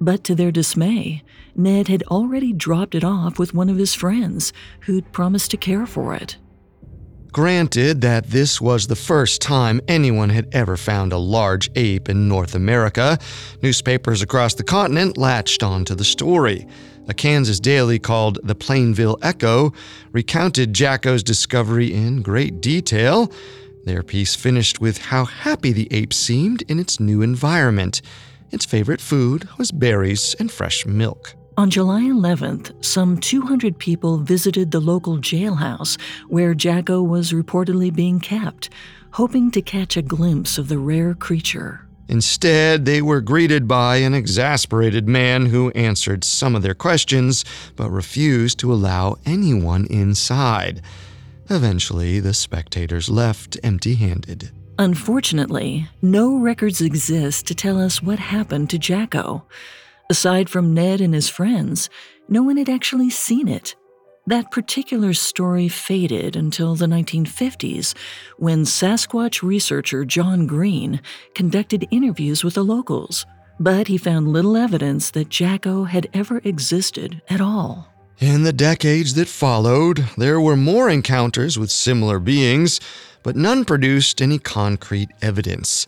But 0.00 0.24
to 0.24 0.34
their 0.34 0.50
dismay, 0.50 1.22
Ned 1.54 1.88
had 1.88 2.02
already 2.04 2.52
dropped 2.52 2.94
it 2.94 3.04
off 3.04 3.38
with 3.38 3.54
one 3.54 3.68
of 3.68 3.76
his 3.76 3.94
friends 3.94 4.52
who'd 4.80 5.12
promised 5.12 5.50
to 5.50 5.56
care 5.56 5.84
for 5.84 6.14
it. 6.14 6.38
Granted 7.32 8.02
that 8.02 8.26
this 8.26 8.60
was 8.60 8.86
the 8.86 8.94
first 8.94 9.40
time 9.40 9.80
anyone 9.88 10.28
had 10.28 10.48
ever 10.52 10.76
found 10.76 11.14
a 11.14 11.18
large 11.18 11.70
ape 11.76 12.10
in 12.10 12.28
North 12.28 12.54
America, 12.54 13.18
newspapers 13.62 14.20
across 14.20 14.52
the 14.52 14.62
continent 14.62 15.16
latched 15.16 15.62
onto 15.62 15.94
the 15.94 16.04
story. 16.04 16.66
A 17.08 17.14
Kansas 17.14 17.58
daily 17.58 17.98
called 17.98 18.38
the 18.42 18.54
Plainville 18.54 19.16
Echo 19.22 19.72
recounted 20.12 20.74
Jacko's 20.74 21.22
discovery 21.22 21.94
in 21.94 22.20
great 22.20 22.60
detail. 22.60 23.32
Their 23.84 24.02
piece 24.02 24.34
finished 24.34 24.82
with 24.82 24.98
how 24.98 25.24
happy 25.24 25.72
the 25.72 25.88
ape 25.90 26.12
seemed 26.12 26.60
in 26.68 26.78
its 26.78 27.00
new 27.00 27.22
environment. 27.22 28.02
Its 28.50 28.66
favorite 28.66 29.00
food 29.00 29.48
was 29.56 29.72
berries 29.72 30.36
and 30.38 30.52
fresh 30.52 30.84
milk. 30.84 31.34
On 31.58 31.68
July 31.68 32.02
11th, 32.04 32.82
some 32.82 33.18
200 33.18 33.78
people 33.78 34.16
visited 34.16 34.70
the 34.70 34.80
local 34.80 35.18
jailhouse 35.18 36.00
where 36.28 36.54
Jacko 36.54 37.02
was 37.02 37.32
reportedly 37.32 37.94
being 37.94 38.20
kept, 38.20 38.70
hoping 39.12 39.50
to 39.50 39.60
catch 39.60 39.98
a 39.98 40.02
glimpse 40.02 40.56
of 40.56 40.68
the 40.68 40.78
rare 40.78 41.12
creature. 41.12 41.86
Instead, 42.08 42.86
they 42.86 43.02
were 43.02 43.20
greeted 43.20 43.68
by 43.68 43.96
an 43.96 44.14
exasperated 44.14 45.06
man 45.06 45.46
who 45.46 45.70
answered 45.72 46.24
some 46.24 46.56
of 46.56 46.62
their 46.62 46.74
questions 46.74 47.44
but 47.76 47.90
refused 47.90 48.58
to 48.58 48.72
allow 48.72 49.18
anyone 49.26 49.86
inside. 49.86 50.80
Eventually, 51.50 52.18
the 52.18 52.32
spectators 52.32 53.10
left 53.10 53.58
empty 53.62 53.94
handed. 53.94 54.50
Unfortunately, 54.78 55.86
no 56.00 56.34
records 56.38 56.80
exist 56.80 57.46
to 57.46 57.54
tell 57.54 57.78
us 57.78 58.02
what 58.02 58.18
happened 58.18 58.70
to 58.70 58.78
Jacko. 58.78 59.44
Aside 60.12 60.50
from 60.50 60.74
Ned 60.74 61.00
and 61.00 61.14
his 61.14 61.30
friends, 61.30 61.88
no 62.28 62.42
one 62.42 62.58
had 62.58 62.68
actually 62.68 63.08
seen 63.08 63.48
it. 63.48 63.74
That 64.26 64.50
particular 64.50 65.14
story 65.14 65.70
faded 65.70 66.36
until 66.36 66.74
the 66.74 66.84
1950s 66.84 67.96
when 68.36 68.64
Sasquatch 68.64 69.42
researcher 69.42 70.04
John 70.04 70.46
Green 70.46 71.00
conducted 71.34 71.88
interviews 71.90 72.44
with 72.44 72.52
the 72.52 72.62
locals, 72.62 73.24
but 73.58 73.88
he 73.88 73.96
found 73.96 74.28
little 74.28 74.54
evidence 74.54 75.10
that 75.12 75.30
Jacko 75.30 75.84
had 75.84 76.10
ever 76.12 76.42
existed 76.44 77.22
at 77.30 77.40
all. 77.40 77.90
In 78.18 78.42
the 78.42 78.52
decades 78.52 79.14
that 79.14 79.28
followed, 79.28 80.04
there 80.18 80.42
were 80.42 80.58
more 80.58 80.90
encounters 80.90 81.58
with 81.58 81.70
similar 81.70 82.18
beings, 82.18 82.80
but 83.22 83.34
none 83.34 83.64
produced 83.64 84.20
any 84.20 84.38
concrete 84.38 85.08
evidence. 85.22 85.86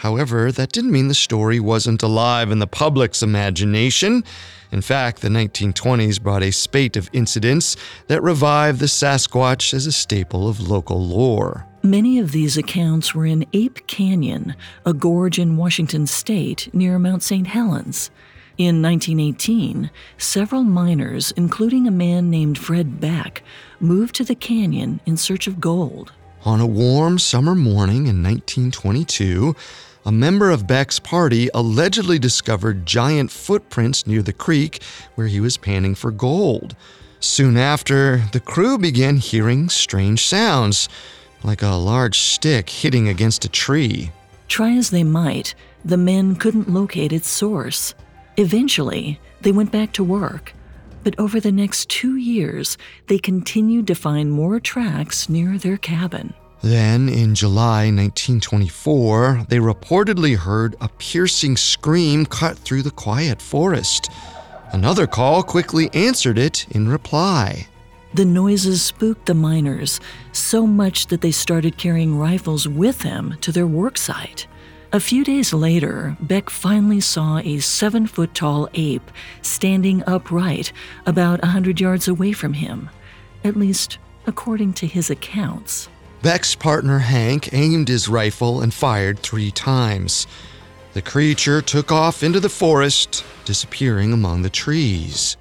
However, 0.00 0.50
that 0.50 0.72
didn't 0.72 0.92
mean 0.92 1.08
the 1.08 1.14
story 1.14 1.60
wasn't 1.60 2.02
alive 2.02 2.50
in 2.50 2.58
the 2.58 2.66
public's 2.66 3.22
imagination. 3.22 4.24
In 4.72 4.80
fact, 4.80 5.20
the 5.20 5.28
1920s 5.28 6.22
brought 6.22 6.42
a 6.42 6.52
spate 6.52 6.96
of 6.96 7.10
incidents 7.12 7.76
that 8.06 8.22
revived 8.22 8.80
the 8.80 8.86
Sasquatch 8.86 9.74
as 9.74 9.84
a 9.84 9.92
staple 9.92 10.48
of 10.48 10.58
local 10.58 11.04
lore. 11.04 11.66
Many 11.82 12.18
of 12.18 12.32
these 12.32 12.56
accounts 12.56 13.14
were 13.14 13.26
in 13.26 13.44
Ape 13.52 13.86
Canyon, 13.88 14.56
a 14.86 14.94
gorge 14.94 15.38
in 15.38 15.58
Washington 15.58 16.06
state 16.06 16.70
near 16.72 16.98
Mount 16.98 17.22
St. 17.22 17.48
Helens. 17.48 18.10
In 18.56 18.80
1918, 18.80 19.90
several 20.16 20.62
miners, 20.62 21.30
including 21.32 21.86
a 21.86 21.90
man 21.90 22.30
named 22.30 22.56
Fred 22.56 23.02
Beck, 23.02 23.42
moved 23.80 24.14
to 24.14 24.24
the 24.24 24.34
canyon 24.34 25.00
in 25.04 25.18
search 25.18 25.46
of 25.46 25.60
gold. 25.60 26.12
On 26.46 26.58
a 26.58 26.66
warm 26.66 27.18
summer 27.18 27.54
morning 27.54 28.06
in 28.06 28.22
1922, 28.22 29.54
a 30.04 30.12
member 30.12 30.50
of 30.50 30.66
Beck's 30.66 30.98
party 30.98 31.50
allegedly 31.52 32.18
discovered 32.18 32.86
giant 32.86 33.30
footprints 33.30 34.06
near 34.06 34.22
the 34.22 34.32
creek 34.32 34.82
where 35.14 35.26
he 35.26 35.40
was 35.40 35.56
panning 35.56 35.94
for 35.94 36.10
gold. 36.10 36.74
Soon 37.20 37.56
after, 37.56 38.22
the 38.32 38.40
crew 38.40 38.78
began 38.78 39.18
hearing 39.18 39.68
strange 39.68 40.24
sounds, 40.24 40.88
like 41.42 41.62
a 41.62 41.68
large 41.68 42.18
stick 42.18 42.70
hitting 42.70 43.08
against 43.08 43.44
a 43.44 43.48
tree. 43.48 44.10
Try 44.48 44.72
as 44.72 44.90
they 44.90 45.04
might, 45.04 45.54
the 45.84 45.96
men 45.96 46.34
couldn't 46.34 46.72
locate 46.72 47.12
its 47.12 47.28
source. 47.28 47.94
Eventually, 48.36 49.20
they 49.42 49.52
went 49.52 49.70
back 49.70 49.92
to 49.92 50.04
work. 50.04 50.54
But 51.02 51.18
over 51.18 51.40
the 51.40 51.52
next 51.52 51.88
two 51.88 52.16
years, 52.16 52.76
they 53.06 53.18
continued 53.18 53.86
to 53.86 53.94
find 53.94 54.32
more 54.32 54.60
tracks 54.60 55.28
near 55.28 55.56
their 55.56 55.76
cabin. 55.76 56.34
Then, 56.62 57.08
in 57.08 57.34
July 57.34 57.86
1924, 57.86 59.46
they 59.48 59.58
reportedly 59.58 60.36
heard 60.36 60.76
a 60.80 60.88
piercing 60.88 61.56
scream 61.56 62.26
cut 62.26 62.58
through 62.58 62.82
the 62.82 62.90
quiet 62.90 63.40
forest. 63.40 64.10
Another 64.72 65.06
call 65.06 65.42
quickly 65.42 65.88
answered 65.94 66.38
it 66.38 66.66
in 66.70 66.88
reply. 66.88 67.66
The 68.12 68.24
noises 68.24 68.82
spooked 68.82 69.26
the 69.26 69.34
miners 69.34 70.00
so 70.32 70.66
much 70.66 71.06
that 71.06 71.22
they 71.22 71.30
started 71.30 71.78
carrying 71.78 72.18
rifles 72.18 72.68
with 72.68 72.98
them 72.98 73.38
to 73.40 73.52
their 73.52 73.66
worksite. 73.66 74.46
A 74.92 75.00
few 75.00 75.24
days 75.24 75.52
later, 75.52 76.16
Beck 76.20 76.50
finally 76.50 77.00
saw 77.00 77.38
a 77.38 77.60
seven 77.60 78.06
foot 78.06 78.34
tall 78.34 78.68
ape 78.74 79.08
standing 79.40 80.02
upright 80.06 80.72
about 81.06 81.42
a 81.42 81.48
hundred 81.48 81.80
yards 81.80 82.08
away 82.08 82.32
from 82.32 82.54
him, 82.54 82.90
at 83.44 83.56
least 83.56 83.98
according 84.26 84.72
to 84.74 84.86
his 84.86 85.08
accounts. 85.08 85.88
Beck's 86.22 86.54
partner 86.54 86.98
Hank 86.98 87.54
aimed 87.54 87.88
his 87.88 88.06
rifle 88.06 88.60
and 88.60 88.74
fired 88.74 89.20
three 89.20 89.50
times. 89.50 90.26
The 90.92 91.00
creature 91.00 91.62
took 91.62 91.90
off 91.90 92.22
into 92.22 92.40
the 92.40 92.50
forest, 92.50 93.24
disappearing 93.46 94.12
among 94.12 94.42
the 94.42 94.50
trees. 94.50 95.38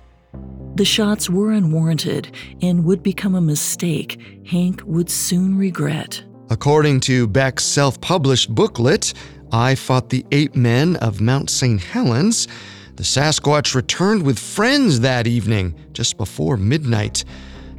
The 0.75 0.86
shots 0.86 1.29
were 1.29 1.51
unwarranted 1.51 2.33
and 2.62 2.86
would 2.86 3.03
become 3.03 3.36
a 3.36 3.41
mistake 3.41 4.41
Hank 4.48 4.81
would 4.86 5.09
soon 5.09 5.57
regret. 5.57 6.24
According 6.50 7.01
to 7.01 7.27
Beck's 7.27 7.65
self 7.65 8.00
published 8.00 8.55
booklet, 8.55 9.13
I 9.51 9.75
Fought 9.75 10.09
the 10.09 10.25
Ape 10.31 10.55
Men 10.55 10.95
of 10.98 11.19
Mount 11.19 11.50
St. 11.50 11.81
Helens, 11.81 12.48
the 12.95 13.03
Sasquatch 13.03 13.75
returned 13.75 14.24
with 14.24 14.39
friends 14.39 15.01
that 15.01 15.27
evening, 15.27 15.75
just 15.91 16.15
before 16.15 16.55
midnight. 16.55 17.25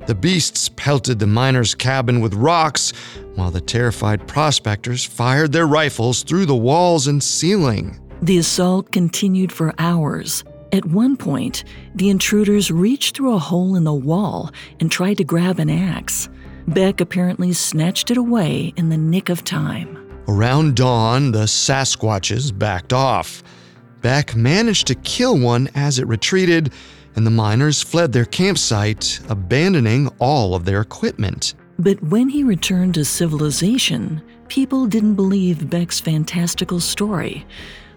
The 0.06 0.14
beasts 0.14 0.68
pelted 0.70 1.18
the 1.18 1.26
miner's 1.26 1.74
cabin 1.74 2.20
with 2.20 2.34
rocks, 2.34 2.92
while 3.34 3.50
the 3.50 3.60
terrified 3.60 4.26
prospectors 4.26 5.04
fired 5.04 5.52
their 5.52 5.66
rifles 5.66 6.22
through 6.22 6.46
the 6.46 6.56
walls 6.56 7.06
and 7.06 7.22
ceiling. 7.22 8.00
The 8.22 8.38
assault 8.38 8.90
continued 8.92 9.52
for 9.52 9.74
hours. 9.78 10.44
At 10.72 10.84
one 10.84 11.16
point, 11.16 11.64
the 11.94 12.10
intruders 12.10 12.70
reached 12.70 13.16
through 13.16 13.34
a 13.34 13.38
hole 13.38 13.76
in 13.76 13.84
the 13.84 13.94
wall 13.94 14.50
and 14.78 14.90
tried 14.90 15.18
to 15.18 15.24
grab 15.24 15.58
an 15.58 15.70
axe. 15.70 16.28
Beck 16.68 17.00
apparently 17.00 17.52
snatched 17.52 18.10
it 18.10 18.16
away 18.16 18.72
in 18.76 18.88
the 18.88 18.96
nick 18.96 19.28
of 19.28 19.42
time. 19.42 19.98
Around 20.28 20.76
dawn, 20.76 21.32
the 21.32 21.46
Sasquatches 21.46 22.56
backed 22.56 22.92
off. 22.92 23.42
Beck 24.00 24.36
managed 24.36 24.86
to 24.86 24.94
kill 24.94 25.38
one 25.38 25.68
as 25.74 25.98
it 25.98 26.06
retreated, 26.06 26.72
and 27.16 27.26
the 27.26 27.30
miners 27.30 27.82
fled 27.82 28.12
their 28.12 28.24
campsite, 28.24 29.20
abandoning 29.28 30.08
all 30.18 30.54
of 30.54 30.64
their 30.64 30.80
equipment. 30.80 31.54
But 31.78 32.02
when 32.02 32.28
he 32.28 32.44
returned 32.44 32.94
to 32.94 33.04
civilization, 33.04 34.22
people 34.48 34.86
didn't 34.86 35.14
believe 35.14 35.70
Beck's 35.70 36.00
fantastical 36.00 36.80
story, 36.80 37.46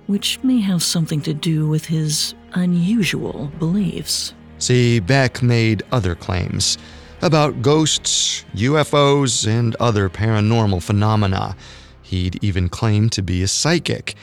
which 0.07 0.39
may 0.43 0.59
have 0.61 0.81
something 0.81 1.21
to 1.21 1.33
do 1.33 1.67
with 1.67 1.85
his 1.85 2.33
unusual 2.53 3.51
beliefs. 3.59 4.33
See, 4.59 4.99
Beck 4.99 5.41
made 5.41 5.83
other 5.91 6.15
claims 6.15 6.77
about 7.21 7.61
ghosts, 7.61 8.45
UFOs, 8.55 9.47
and 9.47 9.75
other 9.75 10.09
paranormal 10.09 10.83
phenomena. 10.83 11.55
He'd 12.01 12.41
even 12.43 12.69
claimed 12.69 13.11
to 13.13 13.21
be 13.21 13.43
a 13.43 13.47
psychic. 13.47 14.15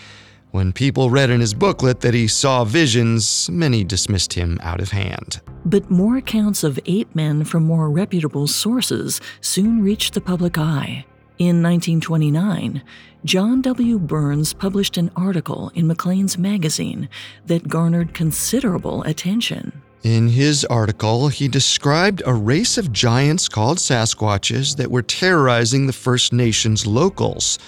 When 0.53 0.73
people 0.73 1.11
read 1.11 1.31
in 1.31 1.41
his 1.41 1.55
booklet 1.55 2.01
that 2.01 2.13
he 2.13 2.27
saw 2.27 2.65
visions, 2.65 3.49
many 3.51 3.85
dismissed 3.85 4.33
him 4.33 4.59
out 4.63 4.81
of 4.81 4.91
hand. 4.91 5.41
But 5.65 5.91
more 5.91 6.17
accounts 6.17 6.65
of 6.65 6.81
ape 6.87 7.15
men 7.15 7.45
from 7.45 7.63
more 7.63 7.89
reputable 7.89 8.49
sources 8.49 9.21
soon 9.41 9.81
reached 9.83 10.15
the 10.15 10.21
public 10.21 10.59
eye. 10.59 11.05
In 11.39 11.63
1929, 11.63 12.83
John 13.25 13.63
W. 13.63 13.99
Burns 14.01 14.53
published 14.53 14.97
an 14.97 15.13
article 15.15 15.71
in 15.75 15.87
Maclean's 15.87 16.37
magazine 16.37 17.09
that 17.47 17.69
garnered 17.69 18.13
considerable 18.13 19.05
attention. 19.05 19.83
In 20.03 20.29
his 20.29 20.65
article, 20.65 21.29
he 21.29 21.47
described 21.47 22.23
a 22.27 22.35
race 22.35 22.77
of 22.77 22.93
giants 22.93 23.49
called 23.49 23.79
Sasquatches 23.79 24.77
that 24.77 24.91
were 24.91 25.03
terrorizing 25.03 25.87
the 25.87 25.93
First 25.93 26.33
Nations 26.33 26.87
locals. 26.87 27.59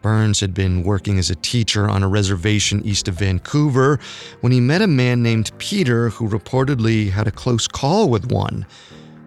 Burns 0.00 0.40
had 0.40 0.54
been 0.54 0.84
working 0.84 1.18
as 1.18 1.30
a 1.30 1.34
teacher 1.34 1.88
on 1.88 2.02
a 2.02 2.08
reservation 2.08 2.84
east 2.84 3.08
of 3.08 3.16
Vancouver 3.16 3.98
when 4.40 4.52
he 4.52 4.60
met 4.60 4.82
a 4.82 4.86
man 4.86 5.22
named 5.22 5.50
Peter 5.58 6.10
who 6.10 6.28
reportedly 6.28 7.10
had 7.10 7.26
a 7.26 7.32
close 7.32 7.66
call 7.66 8.08
with 8.08 8.30
one. 8.30 8.66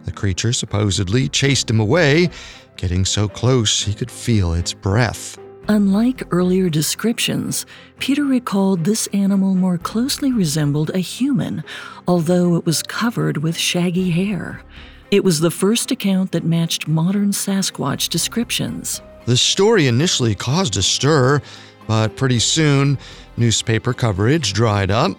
The 0.06 0.12
creature 0.12 0.54
supposedly 0.54 1.28
chased 1.28 1.70
him 1.70 1.80
away, 1.80 2.30
getting 2.78 3.06
so 3.06 3.28
close 3.28 3.84
he 3.84 3.94
could 3.94 4.10
feel 4.10 4.54
its 4.54 4.74
breath. 4.74 5.38
Unlike 5.68 6.24
earlier 6.32 6.70
descriptions, 6.70 7.66
Peter 8.00 8.24
recalled 8.24 8.84
this 8.84 9.08
animal 9.14 9.54
more 9.54 9.78
closely 9.78 10.32
resembled 10.32 10.90
a 10.90 11.00
human, 11.00 11.64
although 12.08 12.56
it 12.56 12.66
was 12.66 12.82
covered 12.82 13.38
with 13.38 13.58
shaggy 13.58 14.10
hair. 14.10 14.64
It 15.12 15.24
was 15.24 15.40
the 15.40 15.52
first 15.52 15.92
account 15.92 16.32
that 16.32 16.44
matched 16.44 16.88
modern 16.88 17.32
Sasquatch 17.32 18.10
descriptions. 18.10 19.02
The 19.26 19.38
story 19.38 19.88
initially 19.88 20.36
caused 20.36 20.78
a 20.78 20.82
stir, 20.82 21.42
but 21.88 22.16
pretty 22.16 22.40
soon, 22.40 22.98
newspaper 23.38 23.94
coverage 23.94 24.54
dried 24.54 24.92
up. 24.92 25.16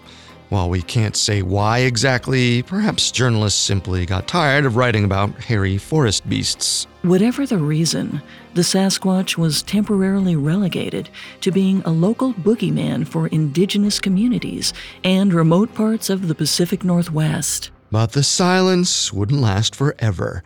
While 0.49 0.69
we 0.69 0.83
can't 0.83 1.15
say 1.15 1.41
why 1.41 1.79
exactly, 1.79 2.61
perhaps 2.61 3.09
journalists 3.09 3.59
simply 3.59 4.05
got 4.05 4.27
tired 4.27 4.65
of 4.65 4.75
writing 4.75 5.03
about 5.03 5.33
hairy 5.41 5.79
forest 5.79 6.29
beasts. 6.29 6.85
Whatever 7.01 7.47
the 7.47 7.57
reason, 7.57 8.21
the 8.53 8.61
Sasquatch 8.61 9.35
was 9.35 9.63
temporarily 9.63 10.35
relegated 10.35 11.09
to 11.41 11.51
being 11.51 11.81
a 11.85 11.89
local 11.89 12.33
boogeyman 12.33 13.07
for 13.07 13.27
indigenous 13.29 13.99
communities 13.99 14.73
and 15.03 15.33
remote 15.33 15.73
parts 15.73 16.11
of 16.11 16.27
the 16.27 16.35
Pacific 16.35 16.83
Northwest. 16.83 17.71
But 17.89 18.11
the 18.11 18.21
silence 18.23 19.11
wouldn't 19.11 19.41
last 19.41 19.75
forever. 19.75 20.43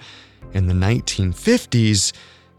In 0.53 0.67
the 0.67 0.73
1950s, 0.73 2.13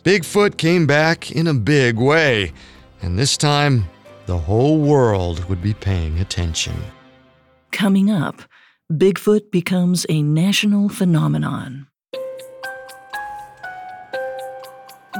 Bigfoot 0.08 0.56
came 0.56 0.86
back 0.86 1.30
in 1.32 1.46
a 1.46 1.52
big 1.52 1.98
way, 1.98 2.54
and 3.02 3.18
this 3.18 3.36
time, 3.36 3.84
the 4.24 4.38
whole 4.38 4.78
world 4.78 5.44
would 5.50 5.60
be 5.60 5.74
paying 5.74 6.18
attention. 6.18 6.72
Coming 7.72 8.10
up, 8.10 8.40
Bigfoot 8.90 9.50
becomes 9.50 10.06
a 10.08 10.22
national 10.22 10.88
phenomenon. 10.88 11.88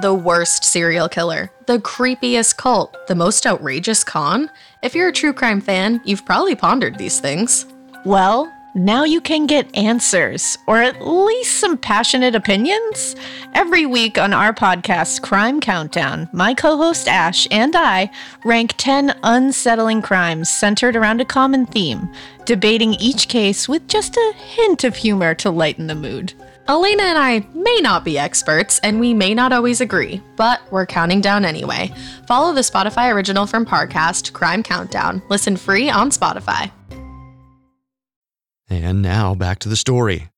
The 0.01 0.15
worst 0.15 0.65
serial 0.65 1.11
killer, 1.11 1.51
the 1.67 1.81
creepiest 1.81 2.57
cult, 2.57 2.97
the 3.09 3.15
most 3.15 3.45
outrageous 3.45 4.03
con? 4.03 4.51
If 4.83 4.95
you're 4.95 5.09
a 5.09 5.13
true 5.13 5.35
crime 5.35 5.61
fan, 5.61 6.01
you've 6.07 6.25
probably 6.25 6.55
pondered 6.55 6.97
these 6.97 7.21
things. 7.21 7.67
Well, 8.07 8.51
now 8.75 9.05
you 9.05 9.21
can 9.21 9.47
get 9.47 9.75
answers, 9.77 10.59
or 10.67 10.79
at 10.79 11.07
least 11.07 11.59
some 11.59 11.77
passionate 11.77 12.35
opinions. 12.35 13.17
Every 13.55 13.87
week 13.87 14.19
on 14.19 14.33
our 14.33 14.53
podcast, 14.53 15.23
Crime 15.23 15.61
Countdown, 15.61 16.29
my 16.33 16.55
co 16.55 16.77
host 16.77 17.09
Ash 17.09 17.49
and 17.51 17.75
I 17.75 18.11
rank 18.45 18.75
10 18.77 19.19
unsettling 19.23 20.03
crimes 20.03 20.51
centered 20.51 20.97
around 20.97 21.21
a 21.21 21.25
common 21.25 21.67
theme, 21.67 22.09
debating 22.45 22.95
each 22.95 23.29
case 23.29 23.69
with 23.69 23.89
just 23.89 24.17
a 24.17 24.35
hint 24.37 24.85
of 24.85 24.97
humor 24.97 25.35
to 25.37 25.51
lighten 25.51 25.87
the 25.87 25.95
mood. 25.95 26.35
Elena 26.69 27.05
and 27.05 27.19
I 27.19 27.47
may 27.55 27.79
not 27.81 28.05
be 28.05 28.19
experts, 28.19 28.79
and 28.81 29.01
we 29.01 29.15
may 29.15 29.33
not 29.33 29.55
always 29.55 29.81
agree, 29.81 30.23
but 30.37 30.61
we're 30.71 30.85
counting 30.85 31.23
down 31.23 31.47
anyway. 31.47 31.91
Follow 32.27 32.53
the 32.53 32.61
Spotify 32.61 33.13
original 33.13 33.47
from 33.47 33.65
Parcast, 33.65 34.35
Crime 34.35 34.63
Countdown. 34.63 35.23
Listen 35.31 35.57
free 35.57 35.89
on 35.89 36.11
Spotify. 36.11 36.71
And 38.71 39.03
now 39.03 39.35
back 39.35 39.59
to 39.61 39.69
the 39.69 39.77
story. 39.77 40.29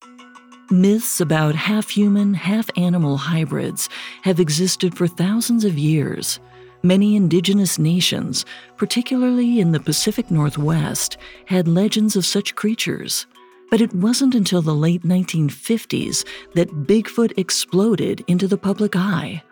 Myths 0.70 1.20
about 1.20 1.56
half 1.56 1.90
human, 1.90 2.34
half 2.34 2.70
animal 2.76 3.16
hybrids 3.16 3.88
have 4.22 4.38
existed 4.38 4.96
for 4.96 5.08
thousands 5.08 5.64
of 5.64 5.76
years. 5.76 6.38
Many 6.82 7.16
indigenous 7.16 7.78
nations, 7.78 8.46
particularly 8.76 9.60
in 9.60 9.72
the 9.72 9.80
Pacific 9.80 10.30
Northwest, 10.30 11.16
had 11.46 11.66
legends 11.66 12.14
of 12.14 12.24
such 12.24 12.54
creatures. 12.54 13.26
But 13.68 13.80
it 13.80 13.92
wasn't 13.94 14.34
until 14.34 14.62
the 14.62 14.74
late 14.74 15.02
1950s 15.02 16.24
that 16.54 16.86
Bigfoot 16.86 17.36
exploded 17.36 18.24
into 18.28 18.46
the 18.46 18.56
public 18.56 18.94
eye. 18.96 19.42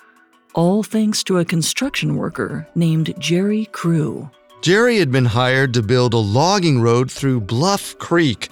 All 0.54 0.82
thanks 0.82 1.22
to 1.24 1.38
a 1.38 1.44
construction 1.44 2.16
worker 2.16 2.66
named 2.74 3.14
Jerry 3.18 3.66
Crew. 3.66 4.30
Jerry 4.62 4.98
had 4.98 5.12
been 5.12 5.24
hired 5.24 5.74
to 5.74 5.82
build 5.82 6.14
a 6.14 6.18
logging 6.18 6.80
road 6.80 7.10
through 7.10 7.42
Bluff 7.42 7.96
Creek, 7.98 8.48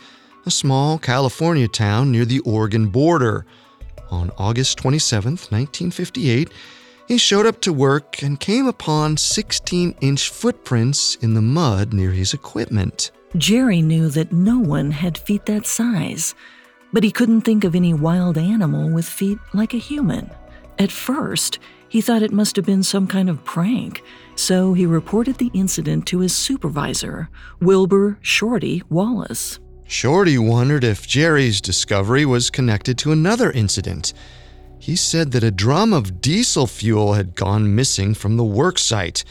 a 0.47 0.51
small 0.51 0.99
California 0.99 1.67
town 1.67 2.13
near 2.13 2.25
the 2.25 2.41
Oregon 2.41 2.87
border. 2.87 3.45
On 4.11 4.31
August 4.39 4.79
27, 4.79 5.33
1958, 5.33 6.53
he 7.09 7.19
showed 7.19 7.47
up 7.47 7.61
to 7.61 7.73
work 7.73 8.23
and 8.23 8.39
came 8.39 8.67
upon 8.67 9.17
16 9.17 9.97
inch 10.01 10.31
footprints 10.31 11.17
in 11.17 11.35
the 11.35 11.43
mud 11.43 11.93
near 11.93 12.13
his 12.13 12.33
equipment. 12.33 13.11
Jerry 13.37 13.83
knew 13.83 14.09
that 14.11 14.33
no 14.33 14.59
one 14.59 14.93
had 14.93 15.19
feet 15.19 15.47
that 15.47 15.67
size, 15.67 16.35
but 16.93 17.03
he 17.03 17.11
couldn't 17.11 17.43
think 17.43 17.65
of 17.65 17.75
any 17.75 17.93
wild 17.93 18.39
animal 18.39 18.89
with 18.91 19.05
feet 19.05 19.39
like 19.53 19.75
a 19.75 19.79
human. 19.79 20.31
At 20.79 20.93
first, 20.93 21.59
he 21.89 22.01
thought 22.01 22.23
it 22.23 22.33
must 22.33 22.57
have 22.57 22.65
been 22.65 22.83
some 22.83 23.07
kind 23.07 23.29
of 23.29 23.45
prank, 23.45 24.03
so 24.35 24.75
he 24.75 24.87
reported 24.87 25.39
the 25.39 25.51
incident 25.55 26.07
to 26.07 26.21
his 26.21 26.35
supervisor, 26.35 27.29
Wilbur 27.61 28.19
Shorty 28.23 28.83
Wallace. 28.89 29.59
Shorty 29.89 30.37
wondered 30.37 30.83
if 30.83 31.07
Jerry's 31.07 31.61
discovery 31.61 32.27
was 32.27 32.51
connected 32.51 32.99
to 32.99 33.13
another 33.13 33.53
incident. 33.53 34.13
He 34.79 34.97
said 34.97 35.33
that 35.33 35.45
a 35.45 35.51
drum 35.51 35.93
of 35.93 36.21
diesel 36.21 36.67
fuel 36.67 37.15
had 37.15 37.37
gone 37.37 37.75
missing 37.75 38.13
from 38.13 38.37
the 38.37 38.45
work 38.45 38.79
site. 38.79 39.25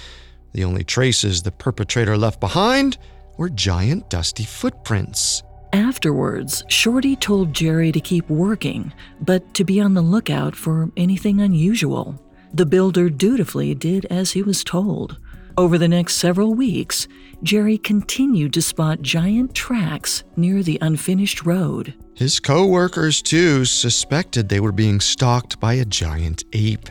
The 0.54 0.64
only 0.64 0.84
traces 0.84 1.42
the 1.42 1.52
perpetrator 1.52 2.18
left 2.18 2.40
behind 2.40 2.98
were 3.38 3.50
giant 3.50 4.10
dusty 4.10 4.46
footprints. 4.46 5.44
Afterwards, 5.74 6.64
Shorty 6.70 7.18
told 7.18 7.54
Jerry 7.54 7.92
to 7.92 8.00
keep 8.00 8.30
working, 8.30 8.94
but 9.20 9.54
to 9.56 9.66
be 9.66 9.82
on 9.82 9.94
the 9.94 10.02
lookout 10.02 10.56
for 10.56 10.90
anything 10.96 11.42
unusual. 11.42 12.22
The 12.54 12.66
builder 12.66 13.10
dutifully 13.10 13.76
did 13.76 14.06
as 14.06 14.32
he 14.32 14.42
was 14.42 14.64
told. 14.64 15.18
Over 15.58 15.78
the 15.78 15.88
next 15.88 16.16
several 16.16 16.54
weeks, 16.54 17.08
Jerry 17.42 17.78
continued 17.78 18.52
to 18.54 18.62
spot 18.62 19.02
giant 19.02 19.56
tracks 19.56 20.26
near 20.36 20.62
the 20.62 20.78
unfinished 20.82 21.46
road. 21.46 21.94
His 22.14 22.42
co 22.42 22.66
workers, 22.66 23.22
too, 23.22 23.64
suspected 23.64 24.50
they 24.50 24.60
were 24.60 24.74
being 24.74 25.00
stalked 25.00 25.58
by 25.62 25.76
a 25.76 25.86
giant 25.86 26.44
ape. 26.52 26.90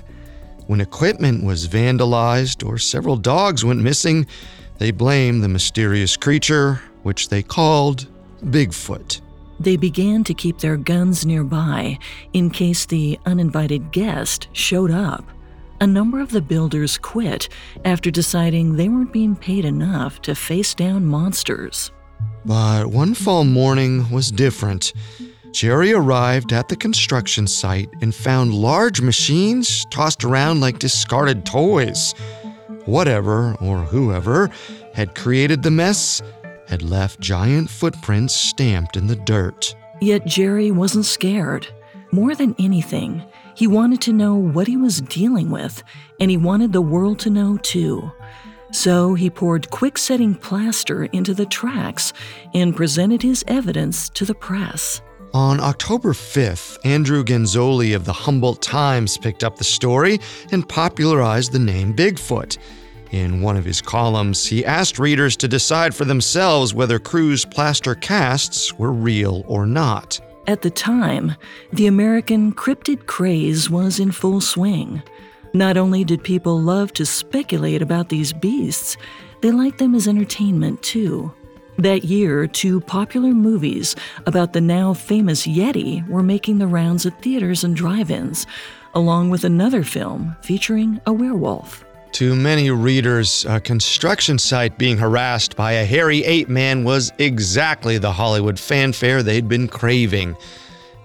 When 0.67 0.81
equipment 0.81 1.45
was 1.45 1.69
vandalized 1.69 2.67
or 2.67 2.79
several 2.79 3.17
dogs 3.17 3.67
went 3.67 3.83
missing, 3.83 4.27
they 4.79 4.93
blamed 4.93 5.43
the 5.43 5.49
mysterious 5.49 6.17
creature, 6.17 6.81
which 7.03 7.29
they 7.29 7.43
called 7.43 8.07
Bigfoot. 8.45 9.21
They 9.61 9.77
began 9.77 10.25
to 10.25 10.33
keep 10.33 10.59
their 10.59 10.79
guns 10.79 11.27
nearby 11.27 11.99
in 12.33 12.49
case 12.49 12.87
the 12.87 13.19
uninvited 13.27 13.93
guest 13.93 14.49
showed 14.53 14.91
up. 14.91 15.25
A 15.81 15.87
number 15.87 16.21
of 16.21 16.31
the 16.31 16.41
builders 16.41 16.97
quit 16.99 17.49
after 17.85 18.11
deciding 18.11 18.77
they 18.77 18.89
weren't 18.89 19.13
being 19.13 19.35
paid 19.35 19.65
enough 19.65 20.23
to 20.23 20.35
face 20.35 20.75
down 20.75 21.05
monsters. 21.05 21.91
But 22.45 22.87
one 22.87 23.15
fall 23.15 23.45
morning 23.45 24.09
was 24.11 24.31
different. 24.31 24.93
Jerry 25.53 25.93
arrived 25.93 26.53
at 26.53 26.69
the 26.69 26.77
construction 26.77 27.47
site 27.47 27.89
and 28.01 28.15
found 28.15 28.55
large 28.55 29.01
machines 29.01 29.85
tossed 29.91 30.25
around 30.25 30.61
like 30.61 30.79
discarded 30.79 31.45
toys. 31.45 32.13
Whatever 32.87 33.55
or 33.61 33.79
whoever 33.79 34.51
had 34.95 35.15
created 35.15 35.63
the 35.63 35.71
mess 35.71 36.23
had 36.69 36.83
left 36.83 37.21
giant 37.21 37.69
footprints 37.69 38.35
stamped 38.35 38.97
in 38.97 39.07
the 39.07 39.17
dirt. 39.17 39.75
Yet 40.01 40.27
Jerry 40.27 40.71
wasn't 40.71 41.05
scared. 41.05 41.67
More 42.11 42.35
than 42.35 42.55
anything, 42.59 43.23
he 43.55 43.67
wanted 43.67 44.01
to 44.03 44.13
know 44.13 44.35
what 44.35 44.67
he 44.67 44.77
was 44.77 45.01
dealing 45.01 45.51
with, 45.51 45.83
and 46.21 46.31
he 46.31 46.37
wanted 46.37 46.73
the 46.73 46.83
world 46.83 47.19
to 47.21 47.31
know 47.31 47.57
too. 47.59 48.11
So 48.73 49.15
he 49.15 49.31
poured 49.31 49.71
quick 49.71 49.97
setting 49.99 50.35
plaster 50.35 51.05
into 51.05 51.33
the 51.33 51.47
tracks 51.47 52.13
and 52.55 52.75
presented 52.75 53.23
his 53.23 53.45
evidence 53.47 54.09
to 54.11 54.25
the 54.25 54.35
press. 54.35 55.01
On 55.33 55.61
October 55.61 56.13
5th, 56.13 56.79
Andrew 56.85 57.25
Genzoli 57.25 57.95
of 57.95 58.05
the 58.05 58.13
Humboldt 58.13 58.63
Times 58.63 59.19
picked 59.19 59.43
up 59.43 59.57
the 59.57 59.65
story 59.65 60.21
and 60.53 60.69
popularized 60.69 61.53
the 61.53 61.59
name 61.59 61.95
Bigfoot. 61.95 62.59
In 63.11 63.41
one 63.41 63.57
of 63.57 63.65
his 63.65 63.81
columns, 63.81 64.45
he 64.45 64.65
asked 64.65 64.99
readers 64.99 65.37
to 65.37 65.49
decide 65.49 65.95
for 65.95 66.05
themselves 66.05 66.75
whether 66.75 66.99
Crew's 66.99 67.45
plaster 67.45 67.95
casts 67.95 68.75
were 68.75 68.93
real 68.93 69.45
or 69.47 69.67
not. 69.67 70.21
At 70.47 70.61
the 70.61 70.71
time, 70.71 71.37
the 71.73 71.87
American 71.87 72.53
cryptid 72.53 73.07
craze 73.07 73.71
was 73.71 73.99
in 73.99 74.13
full 74.13 74.43
swing. 74.43 75.03
Not 75.55 75.79
only 75.79 76.05
did 76.05 76.23
people 76.23 76.61
love 76.61 76.93
to 76.95 77.07
speculate 77.07 77.81
about 77.81 78.11
these 78.11 78.35
beasts, 78.35 78.99
they 79.41 79.51
liked 79.51 79.79
them 79.79 79.95
as 79.95 80.07
entertainment 80.07 80.83
too. 80.83 81.33
That 81.79 82.05
year, 82.05 82.47
two 82.47 82.81
popular 82.83 83.31
movies 83.31 83.97
about 84.27 84.53
the 84.53 84.61
now 84.61 84.93
famous 84.93 85.47
Yeti 85.47 86.07
were 86.09 86.23
making 86.23 86.59
the 86.59 86.67
rounds 86.67 87.07
at 87.07 87.23
theaters 87.23 87.65
and 87.65 87.75
drive 87.75 88.11
ins, 88.11 88.47
along 88.93 89.31
with 89.31 89.45
another 89.45 89.83
film 89.83 90.37
featuring 90.43 91.01
a 91.07 91.13
werewolf. 91.13 91.85
To 92.15 92.37
many 92.37 92.71
readers, 92.71 93.45
a 93.45 93.59
construction 93.59 94.39
site 94.39 94.79
being 94.79 94.99
harassed 94.99 95.57
by 95.57 95.73
a 95.73 95.85
hairy 95.85 96.23
ape 96.23 96.49
man 96.49 96.85
was 96.85 97.11
exactly 97.19 97.99
the 97.99 98.13
Hollywood 98.13 98.57
fanfare 98.57 99.25
they'd 99.25 99.49
been 99.49 99.67
craving. 99.67 100.37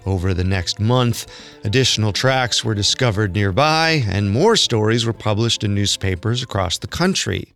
Over 0.05 0.35
the 0.35 0.43
next 0.43 0.79
month, 0.79 1.25
additional 1.63 2.13
tracks 2.13 2.63
were 2.63 2.75
discovered 2.75 3.33
nearby, 3.33 4.03
and 4.07 4.29
more 4.29 4.55
stories 4.55 5.03
were 5.03 5.13
published 5.13 5.63
in 5.63 5.73
newspapers 5.73 6.43
across 6.43 6.77
the 6.77 6.85
country. 6.85 7.55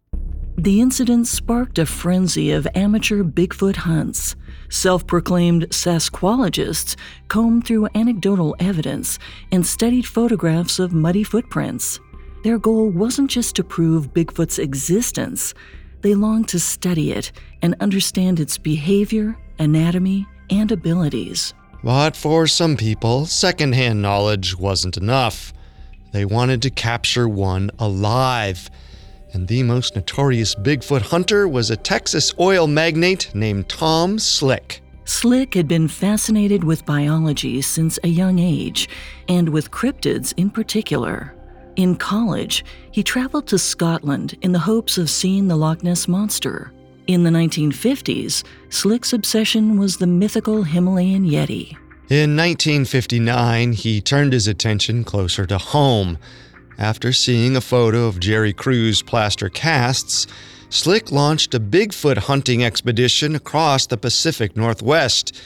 The 0.57 0.81
incident 0.81 1.27
sparked 1.27 1.77
a 1.77 1.85
frenzy 1.85 2.49
of 2.49 2.67
amateur 2.73 3.21
Bigfoot 3.21 3.75
hunts. 3.75 4.35
Self 4.69 5.05
proclaimed 5.05 5.67
Sasquologists 5.69 6.95
combed 7.27 7.67
through 7.67 7.87
anecdotal 7.93 8.55
evidence 8.57 9.19
and 9.51 9.63
studied 9.63 10.07
photographs 10.07 10.79
of 10.79 10.91
muddy 10.91 11.23
footprints. 11.23 11.99
Their 12.43 12.59
goal 12.59 12.89
wasn't 12.89 13.31
just 13.31 13.55
to 13.55 13.63
prove 13.63 14.13
Bigfoot's 14.13 14.59
existence, 14.59 15.53
they 16.01 16.13
longed 16.13 16.49
to 16.49 16.59
study 16.59 17.13
it 17.13 17.31
and 17.61 17.75
understand 17.79 18.41
its 18.41 18.57
behavior, 18.57 19.37
anatomy, 19.57 20.27
and 20.49 20.69
abilities. 20.69 21.53
But 21.81 22.17
for 22.17 22.45
some 22.45 22.75
people, 22.75 23.25
secondhand 23.25 24.01
knowledge 24.01 24.57
wasn't 24.57 24.97
enough. 24.97 25.53
They 26.11 26.25
wanted 26.25 26.61
to 26.63 26.69
capture 26.69 27.29
one 27.29 27.71
alive. 27.79 28.69
And 29.31 29.47
the 29.47 29.63
most 29.63 29.95
notorious 29.95 30.53
Bigfoot 30.53 31.03
hunter 31.03 31.47
was 31.47 31.71
a 31.71 31.77
Texas 31.77 32.33
oil 32.37 32.67
magnate 32.67 33.33
named 33.33 33.69
Tom 33.69 34.19
Slick. 34.19 34.81
Slick 35.05 35.53
had 35.53 35.69
been 35.69 35.87
fascinated 35.87 36.63
with 36.65 36.85
biology 36.85 37.61
since 37.61 37.97
a 38.03 38.07
young 38.09 38.39
age, 38.39 38.89
and 39.29 39.49
with 39.49 39.71
cryptids 39.71 40.33
in 40.35 40.49
particular. 40.49 41.33
In 41.75 41.95
college, 41.95 42.63
he 42.91 43.01
traveled 43.01 43.47
to 43.47 43.57
Scotland 43.57 44.37
in 44.41 44.51
the 44.51 44.59
hopes 44.59 44.97
of 44.97 45.09
seeing 45.09 45.47
the 45.47 45.55
Loch 45.55 45.83
Ness 45.83 46.07
Monster. 46.07 46.71
In 47.07 47.23
the 47.23 47.31
1950s, 47.31 48.43
Slick's 48.69 49.11
obsession 49.11 49.77
was 49.79 49.97
the 49.97 50.07
mythical 50.07 50.63
Himalayan 50.63 51.25
Yeti. 51.25 51.71
In 52.09 52.37
1959, 52.37 53.73
he 53.73 54.01
turned 54.01 54.33
his 54.33 54.47
attention 54.47 55.03
closer 55.03 55.45
to 55.47 55.57
home. 55.57 56.17
After 56.77 57.11
seeing 57.11 57.55
a 57.55 57.61
photo 57.61 58.05
of 58.05 58.19
Jerry 58.19 58.53
Crew's 58.53 59.01
plaster 59.01 59.49
casts, 59.49 60.27
Slick 60.69 61.11
launched 61.11 61.53
a 61.53 61.59
Bigfoot 61.59 62.17
hunting 62.17 62.63
expedition 62.63 63.35
across 63.35 63.87
the 63.87 63.97
Pacific 63.97 64.55
Northwest. 64.55 65.39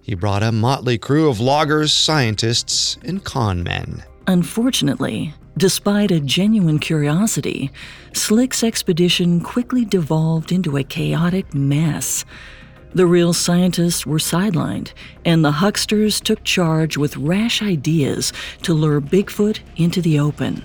He 0.00 0.14
brought 0.14 0.42
a 0.42 0.52
motley 0.52 0.98
crew 0.98 1.28
of 1.28 1.40
loggers, 1.40 1.92
scientists, 1.92 2.96
and 3.04 3.22
con 3.24 3.62
men. 3.62 4.04
Unfortunately, 4.26 5.34
despite 5.56 6.10
a 6.10 6.20
genuine 6.20 6.78
curiosity, 6.78 7.70
Slick's 8.12 8.62
expedition 8.62 9.40
quickly 9.40 9.84
devolved 9.84 10.52
into 10.52 10.76
a 10.76 10.84
chaotic 10.84 11.54
mess. 11.54 12.24
The 12.94 13.06
real 13.06 13.32
scientists 13.32 14.06
were 14.06 14.18
sidelined, 14.18 14.92
and 15.24 15.44
the 15.44 15.52
hucksters 15.52 16.20
took 16.20 16.42
charge 16.44 16.96
with 16.96 17.16
rash 17.16 17.60
ideas 17.60 18.32
to 18.62 18.72
lure 18.72 19.00
Bigfoot 19.00 19.60
into 19.76 20.00
the 20.00 20.18
open. 20.18 20.62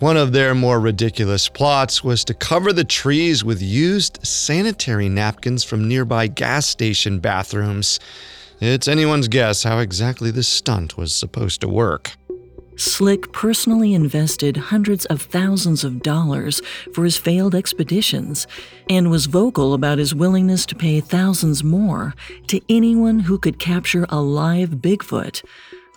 One 0.00 0.16
of 0.16 0.32
their 0.32 0.54
more 0.54 0.78
ridiculous 0.78 1.48
plots 1.48 2.04
was 2.04 2.24
to 2.26 2.34
cover 2.34 2.72
the 2.72 2.84
trees 2.84 3.44
with 3.44 3.60
used 3.60 4.24
sanitary 4.24 5.08
napkins 5.08 5.64
from 5.64 5.88
nearby 5.88 6.28
gas 6.28 6.66
station 6.66 7.18
bathrooms. 7.18 7.98
It's 8.60 8.86
anyone's 8.86 9.26
guess 9.26 9.64
how 9.64 9.78
exactly 9.78 10.30
this 10.30 10.48
stunt 10.48 10.96
was 10.96 11.14
supposed 11.14 11.60
to 11.62 11.68
work. 11.68 12.12
Slick 12.78 13.32
personally 13.32 13.92
invested 13.92 14.56
hundreds 14.56 15.04
of 15.06 15.20
thousands 15.20 15.82
of 15.82 16.00
dollars 16.00 16.62
for 16.94 17.02
his 17.02 17.16
failed 17.16 17.56
expeditions 17.56 18.46
and 18.88 19.10
was 19.10 19.26
vocal 19.26 19.74
about 19.74 19.98
his 19.98 20.14
willingness 20.14 20.64
to 20.66 20.76
pay 20.76 21.00
thousands 21.00 21.64
more 21.64 22.14
to 22.46 22.60
anyone 22.68 23.18
who 23.18 23.36
could 23.36 23.58
capture 23.58 24.06
a 24.10 24.20
live 24.20 24.70
Bigfoot. 24.70 25.44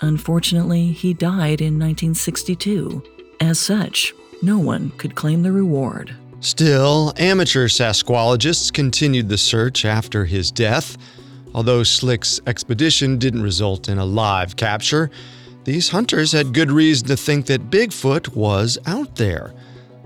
Unfortunately, 0.01 0.91
he 0.91 1.13
died 1.13 1.61
in 1.61 1.77
1962. 1.77 3.03
As 3.39 3.59
such, 3.59 4.15
no 4.41 4.57
one 4.57 4.89
could 4.97 5.13
claim 5.13 5.43
the 5.43 5.51
reward. 5.51 6.15
Still, 6.39 7.13
amateur 7.17 7.67
Sasquologists 7.67 8.73
continued 8.73 9.29
the 9.29 9.37
search 9.37 9.85
after 9.85 10.25
his 10.25 10.51
death. 10.51 10.97
Although 11.53 11.83
Slick's 11.83 12.41
expedition 12.47 13.19
didn't 13.19 13.43
result 13.43 13.87
in 13.87 13.99
a 13.99 14.05
live 14.05 14.55
capture, 14.55 15.11
these 15.63 15.89
hunters 15.89 16.31
had 16.31 16.53
good 16.53 16.71
reason 16.71 17.07
to 17.07 17.17
think 17.17 17.45
that 17.45 17.69
Bigfoot 17.69 18.35
was 18.35 18.77
out 18.85 19.15
there. 19.15 19.53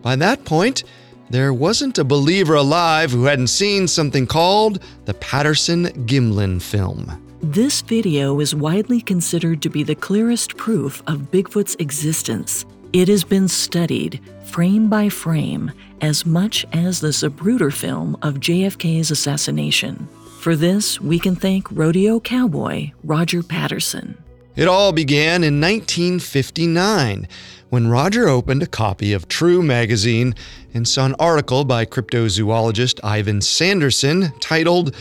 By 0.02 0.16
that 0.18 0.46
point, 0.46 0.84
there 1.30 1.54
wasn't 1.54 1.98
a 1.98 2.04
believer 2.04 2.56
alive 2.56 3.12
who 3.12 3.24
hadn't 3.24 3.48
seen 3.48 3.88
something 3.88 4.28
called 4.28 4.84
the 5.06 5.14
Patterson 5.16 5.86
Gimlin 6.06 6.62
film. 6.62 7.22
This 7.42 7.82
video 7.82 8.40
is 8.40 8.56
widely 8.56 9.02
considered 9.02 9.62
to 9.62 9.70
be 9.70 9.84
the 9.84 9.96
clearest 9.96 10.58
proof 10.58 11.02
of 11.08 11.32
Bigfoot's 11.32 11.76
existence. 11.76 12.66
It 12.94 13.08
has 13.08 13.24
been 13.24 13.48
studied 13.48 14.20
frame 14.46 14.90
by 14.90 15.10
frame 15.10 15.72
as 16.02 16.26
much 16.26 16.66
as 16.74 17.00
the 17.00 17.10
Zapruder 17.10 17.74
film 17.74 18.18
of 18.22 18.36
JFK's 18.36 19.12
assassination. 19.12 20.08
For 20.40 20.56
this, 20.56 21.02
we 21.02 21.20
can 21.20 21.36
thank 21.36 21.72
rodeo 21.72 22.20
cowboy 22.20 22.92
Roger 23.04 23.42
Patterson. 23.42 24.18
It 24.56 24.70
all 24.70 24.94
began 24.94 25.44
in 25.44 25.60
1959 25.60 27.28
when 27.70 27.88
Roger 27.90 28.30
opened 28.30 28.64
a 28.64 28.68
copy 28.68 29.12
of 29.12 29.28
True 29.28 29.62
magazine 29.62 30.34
and 30.74 30.88
saw 30.88 31.06
an 31.06 31.16
article 31.20 31.66
by 31.66 31.86
cryptozoologist 31.86 33.02
Ivan 33.04 33.42
Sanderson 33.42 34.32
titled 34.40 34.96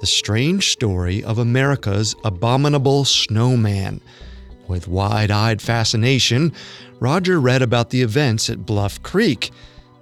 The 0.00 0.06
Strange 0.06 0.72
Story 0.72 1.22
of 1.22 1.38
America's 1.38 2.16
Abominable 2.24 3.04
Snowman. 3.04 4.00
With 4.66 4.88
wide 4.88 5.30
eyed 5.30 5.62
fascination, 5.62 6.52
Roger 6.98 7.38
read 7.38 7.62
about 7.62 7.90
the 7.90 8.02
events 8.02 8.50
at 8.50 8.66
Bluff 8.66 9.00
Creek. 9.04 9.52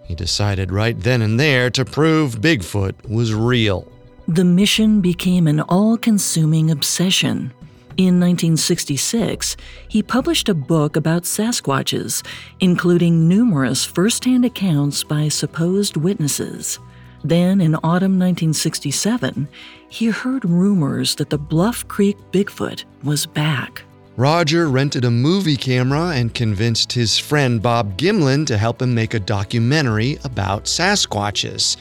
He 0.05 0.15
decided 0.15 0.73
right 0.73 0.99
then 0.99 1.21
and 1.21 1.39
there 1.39 1.69
to 1.71 1.85
prove 1.85 2.41
Bigfoot 2.41 3.07
was 3.07 3.35
real. 3.35 3.87
The 4.27 4.45
mission 4.45 5.03
became 5.03 5.47
an 5.47 5.61
all 5.61 5.99
consuming 5.99 6.71
obsession. 6.71 7.53
In 7.97 8.19
1966, 8.19 9.57
he 9.87 10.03
published 10.03 10.49
a 10.49 10.55
book 10.55 10.97
about 10.97 11.23
Sasquatches, 11.23 12.27
including 12.59 13.29
numerous 13.29 13.85
first 13.85 14.25
hand 14.25 14.45
accounts 14.45 15.05
by 15.05 15.29
supposed 15.29 15.97
witnesses. 15.97 16.81
Then, 17.23 17.61
in 17.61 17.77
autumn 17.77 18.19
1967, 18.19 19.47
he 19.89 20.07
heard 20.07 20.45
rumors 20.45 21.15
that 21.15 21.31
the 21.31 21.39
Bluff 21.39 21.87
Creek 21.87 22.17
Bigfoot 22.33 22.85
was 23.05 23.27
back. 23.27 23.85
Roger 24.17 24.69
rented 24.69 25.05
a 25.05 25.11
movie 25.11 25.57
camera 25.57 26.09
and 26.17 26.35
convinced 26.35 26.93
his 26.93 27.17
friend 27.17 27.63
Bob 27.63 27.97
Gimlin 27.97 28.45
to 28.47 28.59
help 28.59 28.83
him 28.83 28.93
make 28.93 29.15
a 29.15 29.21
documentary 29.21 30.19
about 30.25 30.65
Sasquatches. 30.65 31.77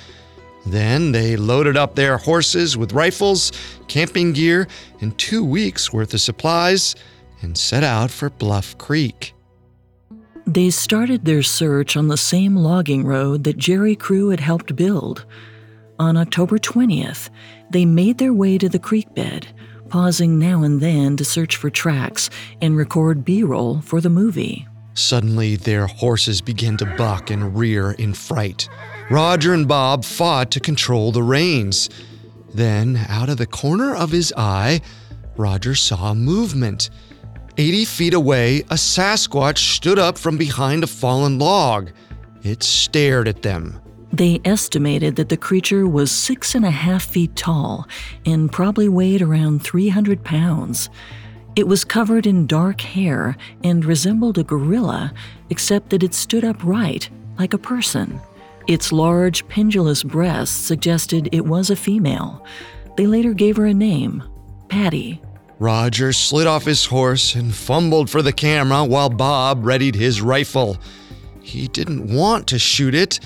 Then 0.66 1.12
they 1.12 1.36
loaded 1.36 1.76
up 1.76 1.96
their 1.96 2.18
horses 2.18 2.78
with 2.78 2.94
rifles, 2.94 3.52
camping 3.88 4.34
gear, 4.34 4.68
and 5.02 5.18
two 5.18 5.44
weeks' 5.44 5.92
worth 5.92 6.14
of 6.14 6.22
supplies 6.22 6.96
and 7.42 7.58
set 7.58 7.84
out 7.84 8.10
for 8.10 8.30
Bluff 8.30 8.78
Creek. 8.78 9.34
They 10.46 10.70
started 10.70 11.26
their 11.26 11.44
search 11.44 11.96
on 11.96 12.08
the 12.08 12.18
same 12.18 12.56
logging 12.56 13.06
road 13.06 13.44
that 13.44 13.58
Jerry 13.58 13.96
Crew 13.96 14.30
had 14.30 14.40
helped 14.40 14.76
build. 14.76 15.26
On 16.00 16.18
October 16.18 16.58
20th, 16.58 17.30
they 17.70 17.86
made 17.86 18.18
their 18.18 18.34
way 18.34 18.58
to 18.58 18.68
the 18.68 18.80
creek 18.80 19.14
bed, 19.14 19.48
pausing 19.90 20.40
now 20.40 20.64
and 20.64 20.82
then 20.82 21.16
to 21.18 21.26
search 21.26 21.56
for 21.56 21.70
tracks 21.70 22.30
and 22.62 22.76
record 22.76 23.24
B 23.24 23.44
roll 23.44 23.82
for 23.82 24.02
the 24.02 24.10
movie. 24.10 24.68
Suddenly, 24.96 25.56
their 25.56 25.88
horses 25.88 26.42
began 26.42 26.78
to 26.78 26.86
buck 26.98 27.32
and 27.32 27.58
rear 27.58 27.92
in 27.92 28.14
fright. 28.14 28.70
Roger 29.10 29.54
and 29.54 29.68
Bob 29.68 30.06
fought 30.06 30.52
to 30.52 30.60
control 30.60 31.12
the 31.12 31.24
reins. 31.24 31.90
Then, 32.54 33.06
out 33.10 33.30
of 33.30 33.38
the 33.38 33.46
corner 33.46 33.96
of 33.96 34.12
his 34.12 34.34
eye, 34.38 34.82
Roger 35.36 35.76
saw 35.76 36.14
movement. 36.14 36.90
80 37.58 37.86
feet 37.86 38.14
away, 38.14 38.62
a 38.70 38.76
Sasquatch 38.76 39.76
stood 39.76 40.00
up 40.00 40.18
from 40.18 40.38
behind 40.38 40.84
a 40.84 40.88
fallen 40.88 41.38
log. 41.38 41.92
It 42.44 42.64
stared 42.64 43.28
at 43.28 43.42
them. 43.42 43.80
They 44.12 44.40
estimated 44.46 45.16
that 45.16 45.30
the 45.30 45.38
creature 45.38 45.88
was 45.88 46.12
six 46.12 46.56
and 46.56 46.66
a 46.66 46.72
half 46.72 47.04
feet 47.04 47.36
tall 47.36 47.88
and 48.26 48.52
probably 48.52 48.88
weighed 48.88 49.22
around 49.22 49.64
300 49.64 50.24
pounds. 50.24 50.90
It 51.56 51.68
was 51.68 51.84
covered 51.84 52.26
in 52.26 52.48
dark 52.48 52.82
hair 52.82 53.36
and 53.64 53.86
resembled 53.86 54.38
a 54.38 54.44
gorilla, 54.44 55.14
except 55.50 55.90
that 55.90 56.04
it 56.04 56.14
stood 56.14 56.44
upright, 56.44 57.10
like 57.38 57.54
a 57.54 57.60
person. 57.60 58.20
Its 58.68 58.92
large, 58.92 59.48
pendulous 59.48 60.04
breasts 60.04 60.56
suggested 60.56 61.30
it 61.32 61.46
was 61.46 61.70
a 61.70 61.76
female. 61.76 62.46
They 62.98 63.08
later 63.08 63.34
gave 63.34 63.58
her 63.58 63.66
a 63.66 63.74
name 63.74 64.24
Patty. 64.70 65.22
Roger 65.60 66.14
slid 66.14 66.48
off 66.48 66.66
his 66.66 66.86
horse 66.86 67.36
and 67.36 67.54
fumbled 67.54 68.10
for 68.10 68.22
the 68.22 68.34
camera 68.34 68.84
while 68.84 69.10
Bob 69.10 69.66
readied 69.66 69.96
his 69.96 70.22
rifle. 70.22 70.78
He 71.42 71.68
didn't 71.68 72.14
want 72.14 72.48
to 72.48 72.60
shoot 72.60 72.96
it, 72.96 73.20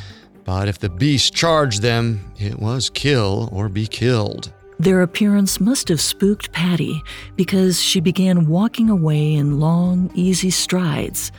but 0.43 0.67
if 0.67 0.79
the 0.79 0.89
beast 0.89 1.33
charged 1.33 1.81
them, 1.81 2.31
it 2.37 2.59
was 2.59 2.89
kill 2.89 3.49
or 3.51 3.69
be 3.69 3.87
killed. 3.87 4.53
Their 4.79 5.01
appearance 5.01 5.59
must 5.59 5.87
have 5.89 6.01
spooked 6.01 6.51
Patty 6.51 7.01
because 7.35 7.81
she 7.81 7.99
began 7.99 8.47
walking 8.47 8.89
away 8.89 9.33
in 9.33 9.59
long, 9.59 10.11
easy 10.13 10.51
strides. 10.51 11.31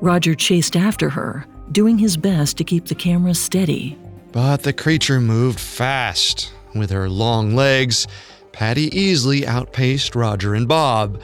Roger 0.00 0.34
chased 0.34 0.76
after 0.76 1.08
her, 1.10 1.46
doing 1.72 1.98
his 1.98 2.16
best 2.16 2.56
to 2.58 2.64
keep 2.64 2.86
the 2.86 2.94
camera 2.94 3.34
steady. 3.34 3.98
But 4.32 4.62
the 4.62 4.72
creature 4.72 5.20
moved 5.20 5.60
fast. 5.60 6.52
With 6.74 6.90
her 6.90 7.08
long 7.08 7.54
legs, 7.54 8.06
Patty 8.52 8.94
easily 8.96 9.46
outpaced 9.46 10.14
Roger 10.14 10.54
and 10.54 10.66
Bob. 10.66 11.20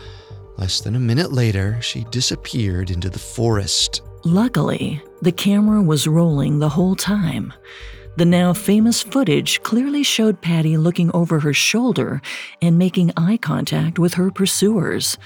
Less 0.59 0.81
than 0.81 0.94
a 0.94 1.00
minute 1.00 1.33
later, 1.33 1.81
she 1.81 2.05
disappeared 2.11 2.90
into 2.90 3.11
the 3.11 3.18
forest. 3.18 4.03
Luckily, 4.24 5.03
the 5.22 5.33
camera 5.33 5.83
was 5.83 6.07
rolling 6.07 6.59
the 6.59 6.68
whole 6.68 6.94
time. 6.94 7.53
The 8.16 8.24
now 8.24 8.53
famous 8.53 9.03
footage 9.03 9.62
clearly 9.62 10.03
showed 10.03 10.42
Patty 10.42 10.76
looking 10.76 11.11
over 11.12 11.40
her 11.40 11.55
shoulder 11.55 12.20
and 12.61 12.76
making 12.76 13.12
eye 13.16 13.38
contact 13.38 13.98
with 13.98 14.14
her 14.14 14.31
pursuers. 14.31 15.16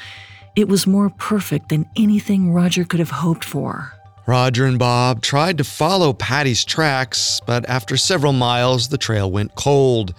It 0.55 0.68
was 0.68 0.87
more 0.87 1.11
perfect 1.11 1.70
than 1.70 1.88
anything 1.96 2.53
Roger 2.53 2.85
could 2.85 3.00
have 3.00 3.11
hoped 3.11 3.44
for. 3.44 3.92
Roger 4.26 4.64
and 4.64 4.78
Bob 4.78 5.20
tried 5.20 5.58
to 5.58 5.64
follow 5.64 6.14
Patty's 6.14 6.64
tracks, 6.64 7.40
but 7.46 7.68
after 7.68 7.96
several 7.96 8.32
miles, 8.32 8.88
the 8.88 8.96
trail 8.96 9.30
went 9.30 9.54
cold. 9.54 10.14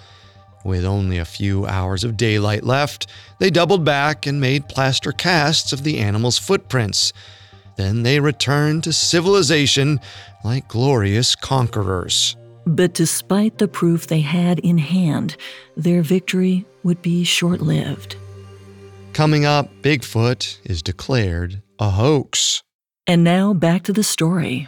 With 0.64 0.86
only 0.86 1.18
a 1.18 1.26
few 1.26 1.66
hours 1.66 2.04
of 2.04 2.18
daylight 2.18 2.64
left, 2.64 3.08
they 3.40 3.50
doubled 3.50 3.84
back 3.84 4.26
and 4.26 4.40
made 4.40 4.70
plaster 4.70 5.12
casts 5.12 5.74
of 5.74 5.84
the 5.84 6.00
animal's 6.00 6.38
footprints. 6.38 7.14
Then 7.78 8.04
they 8.04 8.20
returned 8.20 8.84
to 8.84 8.94
civilization 8.94 10.00
like 10.44 10.68
glorious 10.68 11.36
conquerors. 11.36 12.36
But 12.68 12.94
despite 12.94 13.58
the 13.58 13.68
proof 13.68 14.08
they 14.08 14.22
had 14.22 14.60
in 14.60 14.78
hand, 14.78 15.36
their 15.76 16.02
victory 16.02 16.66
would 16.84 17.02
be 17.02 17.24
short 17.24 17.62
lived. 17.62 18.16
Coming 19.14 19.46
up, 19.46 19.70
Bigfoot 19.82 20.60
is 20.64 20.82
declared 20.82 21.62
a 21.80 21.92
hoax. 21.92 22.64
And 23.08 23.24
now 23.24 23.54
back 23.54 23.84
to 23.84 23.94
the 23.94 24.04
story. 24.04 24.68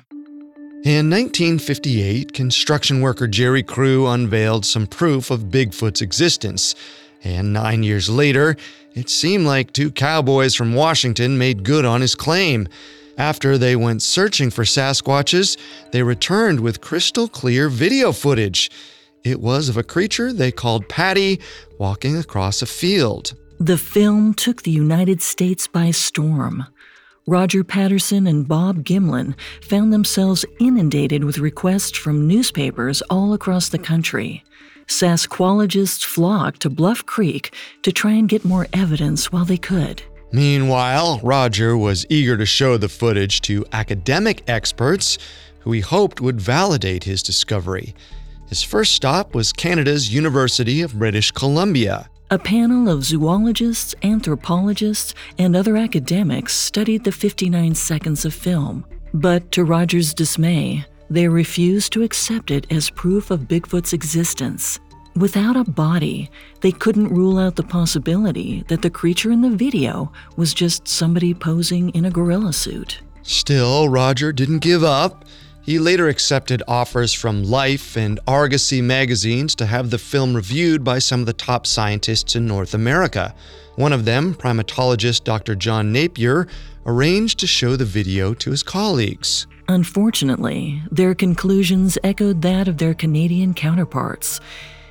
In 0.83 1.09
1958, 1.09 2.33
construction 2.33 3.01
worker 3.01 3.27
Jerry 3.27 3.63
Crew 3.63 4.05
unveiled 4.05 4.63
some 4.63 4.85
proof 4.85 5.31
of 5.31 5.45
Bigfoot's 5.45 6.01
existence. 6.01 6.75
And 7.23 7.51
nine 7.51 7.81
years 7.81 8.09
later, 8.09 8.55
it 8.93 9.09
seemed 9.09 9.47
like 9.47 9.73
two 9.73 9.89
cowboys 9.89 10.53
from 10.53 10.75
Washington 10.75 11.39
made 11.39 11.63
good 11.63 11.83
on 11.83 12.01
his 12.01 12.13
claim. 12.13 12.67
After 13.17 13.57
they 13.57 13.75
went 13.75 14.03
searching 14.03 14.51
for 14.51 14.63
Sasquatches, 14.63 15.57
they 15.91 16.03
returned 16.03 16.59
with 16.59 16.79
crystal 16.79 17.27
clear 17.27 17.69
video 17.69 18.11
footage. 18.11 18.69
It 19.23 19.41
was 19.41 19.67
of 19.67 19.77
a 19.77 19.83
creature 19.83 20.31
they 20.31 20.51
called 20.51 20.87
Patty 20.87 21.39
walking 21.79 22.15
across 22.15 22.61
a 22.61 22.67
field. 22.67 23.33
The 23.59 23.79
film 23.79 24.35
took 24.35 24.61
the 24.61 24.71
United 24.71 25.23
States 25.23 25.65
by 25.65 25.89
storm. 25.89 26.67
Roger 27.29 27.61
Patterson 27.61 28.25
and 28.25 28.47
Bob 28.47 28.85
Gimlin 28.85 29.35
found 29.61 29.91
themselves 29.91 30.45
inundated 30.61 31.25
with 31.25 31.39
requests 31.39 31.97
from 31.97 32.25
newspapers 32.25 33.01
all 33.09 33.33
across 33.33 33.67
the 33.67 33.77
country. 33.77 34.45
Sasquologists 34.87 36.05
flocked 36.05 36.61
to 36.61 36.69
Bluff 36.69 37.05
Creek 37.05 37.53
to 37.83 37.91
try 37.91 38.11
and 38.11 38.29
get 38.29 38.45
more 38.45 38.67
evidence 38.71 39.29
while 39.29 39.43
they 39.43 39.57
could. 39.57 40.01
Meanwhile, 40.31 41.19
Roger 41.21 41.77
was 41.77 42.05
eager 42.07 42.37
to 42.37 42.45
show 42.45 42.77
the 42.77 42.87
footage 42.87 43.41
to 43.41 43.65
academic 43.73 44.49
experts 44.49 45.17
who 45.59 45.73
he 45.73 45.81
hoped 45.81 46.21
would 46.21 46.39
validate 46.39 47.03
his 47.03 47.21
discovery. 47.21 47.93
His 48.47 48.63
first 48.63 48.93
stop 48.93 49.35
was 49.35 49.51
Canada's 49.51 50.13
University 50.13 50.81
of 50.81 50.97
British 50.97 51.31
Columbia. 51.31 52.09
A 52.29 52.37
panel 52.37 52.89
of 52.89 53.05
zoologists, 53.05 53.95
anthropologists, 54.03 55.13
and 55.37 55.55
other 55.55 55.77
academics 55.77 56.53
studied 56.53 57.05
the 57.05 57.11
59 57.13 57.73
seconds 57.73 58.25
of 58.25 58.33
film. 58.33 58.85
But 59.13 59.49
to 59.53 59.63
Roger's 59.63 60.13
dismay, 60.13 60.85
they 61.09 61.29
refused 61.29 61.93
to 61.93 62.03
accept 62.03 62.51
it 62.51 62.67
as 62.69 62.89
proof 62.89 63.31
of 63.31 63.47
Bigfoot's 63.47 63.93
existence. 63.93 64.77
Without 65.15 65.55
a 65.55 65.63
body, 65.63 66.29
they 66.59 66.73
couldn't 66.73 67.15
rule 67.15 67.39
out 67.39 67.55
the 67.55 67.63
possibility 67.63 68.65
that 68.67 68.81
the 68.81 68.89
creature 68.89 69.31
in 69.31 69.39
the 69.39 69.49
video 69.49 70.11
was 70.35 70.53
just 70.53 70.85
somebody 70.85 71.33
posing 71.33 71.91
in 71.91 72.03
a 72.03 72.11
gorilla 72.11 72.51
suit. 72.51 72.99
Still, 73.21 73.87
Roger 73.87 74.33
didn't 74.33 74.59
give 74.59 74.83
up. 74.83 75.23
He 75.67 75.79
later 75.79 76.07
accepted 76.07 76.63
offers 76.65 77.11
from 77.11 77.43
Life 77.43 77.97
and 77.97 78.21
Argosy 78.25 78.81
magazines 78.81 79.53
to 79.55 79.65
have 79.65 79.89
the 79.89 79.97
film 79.97 80.33
reviewed 80.33 80.81
by 80.81 80.99
some 80.99 81.19
of 81.19 81.25
the 81.25 81.33
top 81.33 81.67
scientists 81.67 82.37
in 82.37 82.47
North 82.47 82.73
America. 82.73 83.35
One 83.75 83.91
of 83.91 84.05
them, 84.05 84.33
primatologist 84.33 85.25
Dr. 85.25 85.55
John 85.55 85.91
Napier, 85.91 86.47
arranged 86.85 87.39
to 87.39 87.47
show 87.47 87.75
the 87.75 87.83
video 87.83 88.33
to 88.35 88.51
his 88.51 88.63
colleagues. 88.63 89.45
Unfortunately, 89.67 90.81
their 90.89 91.13
conclusions 91.13 91.97
echoed 92.01 92.41
that 92.43 92.69
of 92.69 92.77
their 92.77 92.93
Canadian 92.93 93.53
counterparts. 93.53 94.39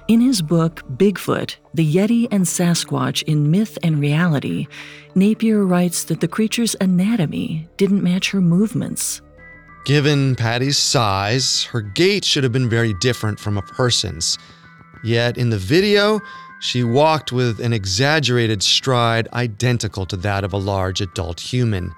In 0.09 0.21
his 0.21 0.43
book, 0.43 0.83
Bigfoot 0.99 1.57
The 1.73 1.91
Yeti 1.91 2.29
and 2.31 2.45
Sasquatch 2.45 3.23
in 3.23 3.51
Myth 3.51 3.79
and 3.83 3.99
Reality, 3.99 4.67
Napier 5.15 5.65
writes 5.65 6.05
that 6.05 6.21
the 6.21 6.29
creature's 6.29 6.77
anatomy 6.83 7.67
didn't 7.79 8.03
match 8.03 8.33
her 8.33 8.43
movements. 8.43 9.23
Given 9.87 10.35
Patty's 10.35 10.79
size, 10.79 11.63
her 11.67 11.81
gait 11.81 12.25
should 12.25 12.43
have 12.43 12.53
been 12.53 12.69
very 12.69 12.93
different 12.93 13.39
from 13.39 13.57
a 13.57 13.63
person's. 13.63 14.37
Yet 15.05 15.39
in 15.39 15.51
the 15.51 15.59
video, 15.59 16.21
she 16.59 16.83
walked 16.83 17.31
with 17.31 17.61
an 17.61 17.73
exaggerated 17.73 18.65
stride 18.65 19.29
identical 19.33 20.05
to 20.07 20.17
that 20.17 20.43
of 20.43 20.53
a 20.53 20.57
large 20.57 21.01
adult 21.01 21.39
human. 21.39 21.95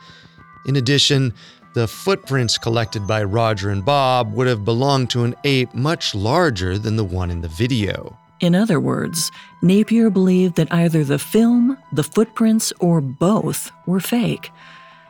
In 0.66 0.77
addition, 0.77 1.33
the 1.72 1.88
footprints 1.88 2.59
collected 2.59 3.07
by 3.07 3.24
Roger 3.24 3.70
and 3.70 3.83
Bob 3.83 4.35
would 4.35 4.48
have 4.48 4.66
belonged 4.66 5.09
to 5.12 5.24
an 5.24 5.35
ape 5.44 5.72
much 5.72 6.14
larger 6.14 6.77
than 6.77 6.96
the 6.96 7.05
one 7.05 7.31
in 7.31 7.40
the 7.40 7.48
video. 7.48 8.18
In 8.40 8.55
other 8.55 8.81
words, 8.81 9.31
Napier 9.62 10.11
believed 10.11 10.57
that 10.57 10.70
either 10.70 11.05
the 11.05 11.18
film, 11.18 11.79
the 11.90 12.05
footprints, 12.05 12.70
or 12.81 13.01
both 13.01 13.72
were 13.87 13.98
fake. 13.98 14.51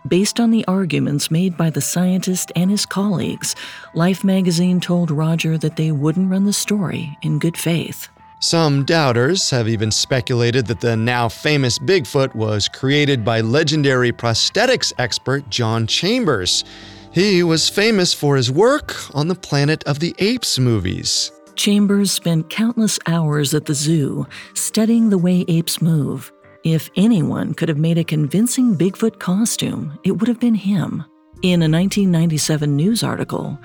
Based 0.08 0.40
on 0.40 0.50
the 0.50 0.64
arguments 0.66 1.30
made 1.30 1.58
by 1.58 1.68
the 1.68 1.82
scientist 1.82 2.50
and 2.56 2.70
his 2.70 2.86
colleagues, 2.86 3.54
Life 3.92 4.24
magazine 4.24 4.80
told 4.80 5.10
Roger 5.10 5.58
that 5.58 5.76
they 5.76 5.92
wouldn't 5.92 6.30
run 6.30 6.44
the 6.44 6.52
story 6.52 7.18
in 7.20 7.38
good 7.38 7.58
faith. 7.58 8.08
Some 8.40 8.84
doubters 8.84 9.50
have 9.50 9.68
even 9.68 9.90
speculated 9.90 10.66
that 10.68 10.80
the 10.80 10.96
now 10.96 11.28
famous 11.28 11.78
Bigfoot 11.78 12.34
was 12.34 12.68
created 12.68 13.22
by 13.22 13.42
legendary 13.42 14.12
prosthetics 14.12 14.94
expert 14.96 15.50
John 15.50 15.86
Chambers. 15.86 16.64
He 17.10 17.42
was 17.42 17.68
famous 17.68 18.14
for 18.14 18.36
his 18.36 18.50
work 18.50 18.94
on 19.14 19.28
the 19.28 19.34
Planet 19.34 19.84
of 19.84 19.98
the 19.98 20.14
Apes 20.20 20.58
movies. 20.58 21.32
Chambers 21.54 22.12
spent 22.12 22.48
countless 22.48 22.98
hours 23.06 23.52
at 23.52 23.66
the 23.66 23.74
zoo 23.74 24.26
studying 24.54 25.10
the 25.10 25.18
way 25.18 25.44
apes 25.48 25.82
move. 25.82 26.32
If 26.64 26.90
anyone 26.96 27.54
could 27.54 27.68
have 27.68 27.78
made 27.78 27.98
a 27.98 28.04
convincing 28.04 28.76
Bigfoot 28.76 29.20
costume, 29.20 29.98
it 30.02 30.12
would 30.12 30.26
have 30.28 30.40
been 30.40 30.56
him. 30.56 31.04
In 31.42 31.62
a 31.62 31.70
1997 31.70 32.74
news 32.74 33.04
article, 33.04 33.56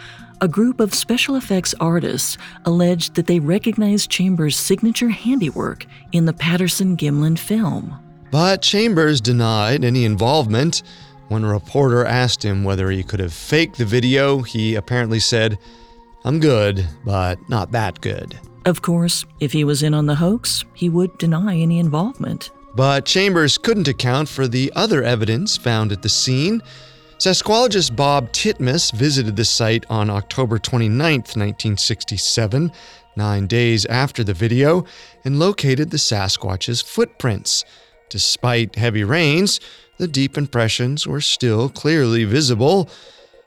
a 0.41 0.47
group 0.47 0.79
of 0.79 0.93
special 0.93 1.36
effects 1.36 1.73
artists 1.79 2.38
alleged 2.65 3.15
that 3.15 3.25
they 3.25 3.39
recognized 3.39 4.12
Chambers' 4.12 4.58
signature 4.58 5.10
handiwork 5.10 5.88
in 6.12 6.25
the 6.25 6.34
Patterson 6.34 6.95
Gimlin 6.95 7.38
film. 7.38 7.97
But 8.29 8.62
Chambers 8.62 9.21
denied 9.21 9.84
any 9.84 10.06
involvement. 10.06 10.84
When 11.29 11.43
a 11.43 11.51
reporter 11.51 12.06
asked 12.06 12.43
him 12.43 12.63
whether 12.63 12.91
he 12.91 13.01
could 13.01 13.19
have 13.19 13.34
faked 13.34 13.79
the 13.79 13.86
video, 13.86 14.41
he 14.41 14.75
apparently 14.75 15.19
said, 15.19 15.58
I'm 16.25 16.39
good, 16.39 16.88
but 17.03 17.39
not 17.49 17.71
that 17.71 18.01
good. 18.01 18.39
Of 18.65 18.84
course, 18.84 19.25
if 19.39 19.51
he 19.51 19.63
was 19.63 19.82
in 19.82 19.95
on 19.95 20.06
the 20.06 20.15
hoax, 20.15 20.63
he 20.73 20.89
would 20.89 21.17
deny 21.17 21.58
any 21.58 21.79
involvement. 21.79 22.51
But 22.75 23.05
Chambers 23.05 23.59
couldn't 23.59 23.88
account 23.88 24.29
for 24.29 24.47
the 24.47 24.71
other 24.75 25.03
evidence 25.03 25.57
found 25.57 25.91
at 25.91 26.01
the 26.01 26.09
scene. 26.09 26.63
Sasquologist 27.19 27.95
Bob 27.95 28.31
Titmus 28.31 28.91
visited 28.91 29.36
the 29.36 29.45
site 29.45 29.86
on 29.89 30.09
October 30.09 30.57
29, 30.57 30.97
1967, 30.97 32.71
nine 33.15 33.45
days 33.45 33.86
after 33.86 34.23
the 34.23 34.33
video, 34.33 34.86
and 35.23 35.38
located 35.38 35.91
the 35.91 35.99
Sasquatch's 35.99 36.81
footprints. 36.81 37.63
Despite 38.09 38.75
heavy 38.75 39.03
rains, 39.03 39.59
the 39.97 40.07
deep 40.07 40.36
impressions 40.36 41.05
were 41.05 41.21
still 41.21 41.69
clearly 41.69 42.25
visible. 42.25 42.89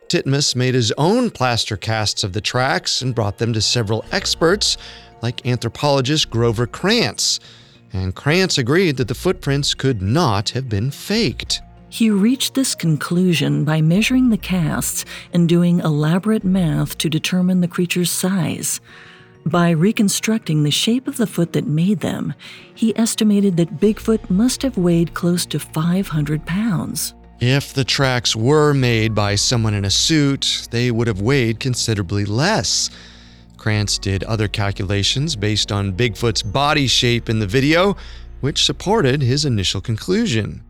Titmus 0.08 0.54
made 0.54 0.74
his 0.74 0.92
own 0.96 1.30
plaster 1.30 1.76
casts 1.76 2.22
of 2.22 2.32
the 2.32 2.40
tracks 2.40 3.02
and 3.02 3.14
brought 3.14 3.38
them 3.38 3.52
to 3.52 3.60
several 3.60 4.04
experts, 4.12 4.76
like 5.20 5.44
anthropologist 5.44 6.30
Grover 6.30 6.68
Krantz 6.68 7.40
and 7.92 8.14
Krantz 8.14 8.58
agreed 8.58 8.96
that 8.96 9.08
the 9.08 9.14
footprints 9.14 9.74
could 9.74 10.02
not 10.02 10.50
have 10.50 10.68
been 10.68 10.90
faked. 10.90 11.62
He 11.88 12.10
reached 12.10 12.54
this 12.54 12.74
conclusion 12.74 13.64
by 13.64 13.80
measuring 13.80 14.28
the 14.28 14.36
casts 14.36 15.04
and 15.32 15.48
doing 15.48 15.80
elaborate 15.80 16.44
math 16.44 16.98
to 16.98 17.08
determine 17.08 17.60
the 17.60 17.68
creature's 17.68 18.10
size. 18.10 18.80
By 19.46 19.70
reconstructing 19.70 20.64
the 20.64 20.72
shape 20.72 21.06
of 21.06 21.16
the 21.16 21.26
foot 21.26 21.52
that 21.52 21.66
made 21.66 22.00
them, 22.00 22.34
he 22.74 22.96
estimated 22.98 23.56
that 23.56 23.78
Bigfoot 23.78 24.28
must 24.28 24.62
have 24.62 24.76
weighed 24.76 25.14
close 25.14 25.46
to 25.46 25.60
500 25.60 26.44
pounds. 26.44 27.14
If 27.38 27.72
the 27.72 27.84
tracks 27.84 28.34
were 28.34 28.74
made 28.74 29.14
by 29.14 29.36
someone 29.36 29.74
in 29.74 29.84
a 29.84 29.90
suit, 29.90 30.66
they 30.70 30.90
would 30.90 31.06
have 31.06 31.20
weighed 31.20 31.60
considerably 31.60 32.24
less. 32.24 32.90
Krantz 33.66 33.98
did 33.98 34.22
other 34.22 34.46
calculations 34.46 35.34
based 35.34 35.72
on 35.72 35.92
Bigfoot's 35.92 36.40
body 36.40 36.86
shape 36.86 37.28
in 37.28 37.40
the 37.40 37.48
video, 37.48 37.96
which 38.40 38.64
supported 38.64 39.20
his 39.20 39.44
initial 39.44 39.80
conclusion. 39.80 40.62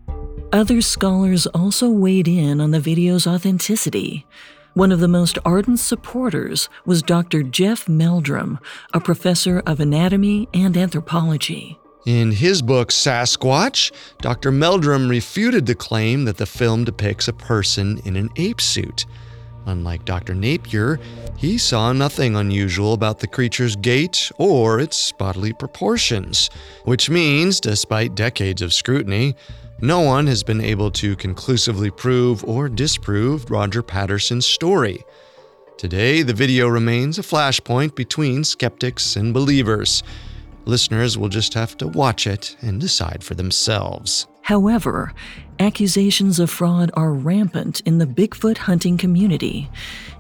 Other 0.51 0.81
scholars 0.81 1.47
also 1.49 1.91
weighed 1.91 2.27
in 2.27 2.59
on 2.59 2.71
the 2.71 2.81
video's 2.81 3.27
authenticity. 3.27 4.25
One 4.73 4.93
of 4.93 5.01
the 5.01 5.09
most 5.09 5.39
ardent 5.45 5.79
supporters 5.79 6.71
was 6.87 7.03
Dr. 7.03 7.43
Jeff 7.43 7.87
Meldrum, 7.87 8.59
a 8.95 9.01
professor 9.01 9.63
of 9.67 9.79
anatomy 9.79 10.49
and 10.55 10.75
anthropology. 10.75 11.79
In 12.07 12.33
his 12.33 12.63
book 12.63 12.89
Sasquatch, 12.89 13.93
Dr. 14.23 14.51
Meldrum 14.51 15.11
refuted 15.11 15.67
the 15.67 15.75
claim 15.75 16.25
that 16.25 16.39
the 16.39 16.47
film 16.47 16.85
depicts 16.85 17.29
a 17.29 17.35
person 17.35 18.01
in 18.07 18.17
an 18.17 18.31
ape 18.37 18.63
suit. 18.63 19.05
Unlike 19.67 20.05
Dr. 20.05 20.35
Napier, 20.35 21.01
he 21.37 21.59
saw 21.59 21.93
nothing 21.93 22.37
unusual 22.37 22.93
about 22.93 23.19
the 23.19 23.27
creature's 23.27 23.77
gait 23.77 24.31
or 24.39 24.79
its 24.79 25.13
bodily 25.13 25.53
proportions, 25.53 26.51
which 26.85 27.11
means, 27.11 27.61
despite 27.61 28.15
decades 28.15 28.63
of 28.63 28.73
scrutiny, 28.73 29.35
no 29.81 30.01
one 30.01 30.27
has 30.29 30.43
been 30.43 30.61
able 30.61 30.91
to 30.93 31.17
conclusively 31.17 31.91
prove 31.91 32.43
or 32.45 32.69
disprove 32.69 33.51
Roger 33.51 33.83
Patterson's 33.83 34.47
story. 34.47 35.05
Today, 35.77 36.23
the 36.23 36.33
video 36.33 36.69
remains 36.69 37.19
a 37.19 37.23
flashpoint 37.23 37.95
between 37.95 38.45
skeptics 38.45 39.17
and 39.17 39.35
believers. 39.35 40.03
Listeners 40.65 41.19
will 41.19 41.29
just 41.29 41.53
have 41.53 41.77
to 41.77 41.89
watch 41.89 42.27
it 42.27 42.57
and 42.63 42.81
decide 42.81 43.23
for 43.23 43.35
themselves. 43.35 44.27
However, 44.41 45.13
accusations 45.59 46.39
of 46.39 46.51
fraud 46.51 46.91
are 46.95 47.13
rampant 47.13 47.81
in 47.81 47.99
the 47.99 48.07
Bigfoot 48.07 48.59
hunting 48.59 48.97
community, 48.99 49.71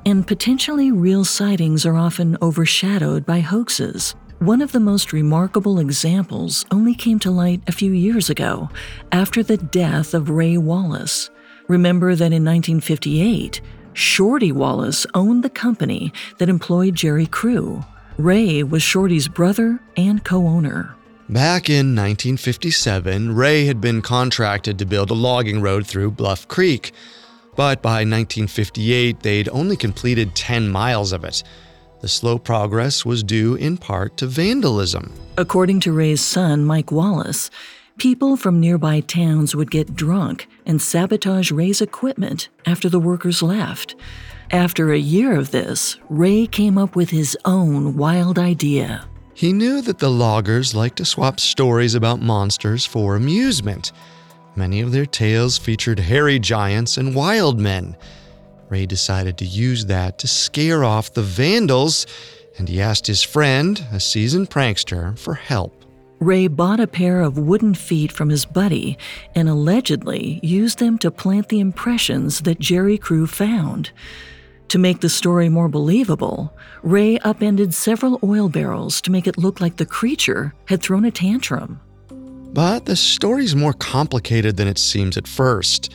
and 0.04 0.26
potentially 0.26 0.90
real 0.90 1.24
sightings 1.24 1.84
are 1.84 1.96
often 1.96 2.36
overshadowed 2.42 3.26
by 3.26 3.40
hoaxes. 3.40 4.14
One 4.38 4.60
of 4.60 4.72
the 4.72 4.80
most 4.80 5.12
remarkable 5.12 5.78
examples 5.78 6.66
only 6.70 6.94
came 6.94 7.18
to 7.20 7.30
light 7.30 7.62
a 7.66 7.72
few 7.72 7.92
years 7.92 8.28
ago, 8.28 8.68
after 9.12 9.42
the 9.42 9.56
death 9.56 10.14
of 10.14 10.30
Ray 10.30 10.58
Wallace. 10.58 11.30
Remember 11.68 12.14
that 12.14 12.32
in 12.32 12.44
1958, 12.44 13.60
Shorty 13.92 14.52
Wallace 14.52 15.06
owned 15.14 15.42
the 15.42 15.50
company 15.50 16.12
that 16.38 16.48
employed 16.48 16.94
Jerry 16.94 17.26
Crew. 17.26 17.84
Ray 18.18 18.62
was 18.62 18.82
Shorty's 18.82 19.28
brother 19.28 19.80
and 19.96 20.24
co 20.24 20.46
owner. 20.46 20.95
Back 21.28 21.68
in 21.68 21.96
1957, 21.96 23.34
Ray 23.34 23.64
had 23.64 23.80
been 23.80 24.00
contracted 24.00 24.78
to 24.78 24.86
build 24.86 25.10
a 25.10 25.14
logging 25.14 25.60
road 25.60 25.84
through 25.84 26.12
Bluff 26.12 26.46
Creek, 26.46 26.92
but 27.56 27.82
by 27.82 28.04
1958 28.04 29.20
they'd 29.20 29.48
only 29.48 29.76
completed 29.76 30.36
10 30.36 30.68
miles 30.68 31.10
of 31.10 31.24
it. 31.24 31.42
The 32.00 32.06
slow 32.06 32.38
progress 32.38 33.04
was 33.04 33.24
due 33.24 33.56
in 33.56 33.76
part 33.76 34.16
to 34.18 34.28
vandalism. 34.28 35.12
According 35.36 35.80
to 35.80 35.92
Ray's 35.92 36.20
son, 36.20 36.64
Mike 36.64 36.92
Wallace, 36.92 37.50
people 37.98 38.36
from 38.36 38.60
nearby 38.60 39.00
towns 39.00 39.56
would 39.56 39.72
get 39.72 39.96
drunk 39.96 40.46
and 40.64 40.80
sabotage 40.80 41.50
Ray's 41.50 41.80
equipment 41.80 42.50
after 42.66 42.88
the 42.88 43.00
workers 43.00 43.42
left. 43.42 43.96
After 44.52 44.92
a 44.92 44.98
year 44.98 45.36
of 45.36 45.50
this, 45.50 45.96
Ray 46.08 46.46
came 46.46 46.78
up 46.78 46.94
with 46.94 47.10
his 47.10 47.36
own 47.44 47.96
wild 47.96 48.38
idea. 48.38 49.08
He 49.36 49.52
knew 49.52 49.82
that 49.82 49.98
the 49.98 50.10
loggers 50.10 50.74
liked 50.74 50.96
to 50.96 51.04
swap 51.04 51.40
stories 51.40 51.94
about 51.94 52.22
monsters 52.22 52.86
for 52.86 53.16
amusement. 53.16 53.92
Many 54.54 54.80
of 54.80 54.92
their 54.92 55.04
tales 55.04 55.58
featured 55.58 55.98
hairy 55.98 56.38
giants 56.38 56.96
and 56.96 57.14
wild 57.14 57.60
men. 57.60 57.98
Ray 58.70 58.86
decided 58.86 59.36
to 59.36 59.44
use 59.44 59.84
that 59.84 60.16
to 60.20 60.26
scare 60.26 60.84
off 60.84 61.12
the 61.12 61.20
vandals, 61.20 62.06
and 62.56 62.66
he 62.66 62.80
asked 62.80 63.06
his 63.06 63.22
friend, 63.22 63.84
a 63.92 64.00
seasoned 64.00 64.48
prankster, 64.48 65.18
for 65.18 65.34
help. 65.34 65.84
Ray 66.18 66.48
bought 66.48 66.80
a 66.80 66.86
pair 66.86 67.20
of 67.20 67.36
wooden 67.36 67.74
feet 67.74 68.10
from 68.10 68.30
his 68.30 68.46
buddy 68.46 68.96
and 69.34 69.50
allegedly 69.50 70.40
used 70.42 70.78
them 70.78 70.96
to 70.96 71.10
plant 71.10 71.50
the 71.50 71.60
impressions 71.60 72.40
that 72.40 72.58
Jerry 72.58 72.96
Crew 72.96 73.26
found. 73.26 73.90
To 74.68 74.78
make 74.78 75.00
the 75.00 75.08
story 75.08 75.48
more 75.48 75.68
believable, 75.68 76.52
Ray 76.82 77.18
upended 77.18 77.72
several 77.72 78.18
oil 78.22 78.48
barrels 78.48 79.00
to 79.02 79.12
make 79.12 79.26
it 79.26 79.38
look 79.38 79.60
like 79.60 79.76
the 79.76 79.86
creature 79.86 80.54
had 80.66 80.82
thrown 80.82 81.04
a 81.04 81.10
tantrum. 81.10 81.80
But 82.52 82.86
the 82.86 82.96
story's 82.96 83.54
more 83.54 83.72
complicated 83.72 84.56
than 84.56 84.66
it 84.66 84.78
seems 84.78 85.16
at 85.16 85.28
first. 85.28 85.92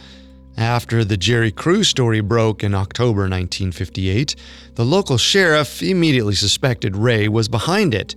After 0.57 1.03
the 1.03 1.17
Jerry 1.17 1.51
Crew 1.51 1.83
story 1.83 2.21
broke 2.21 2.63
in 2.63 2.73
October 2.75 3.21
1958, 3.21 4.35
the 4.75 4.85
local 4.85 5.17
sheriff 5.17 5.81
immediately 5.81 6.35
suspected 6.35 6.95
Ray 6.95 7.27
was 7.27 7.47
behind 7.49 7.93
it. 7.93 8.15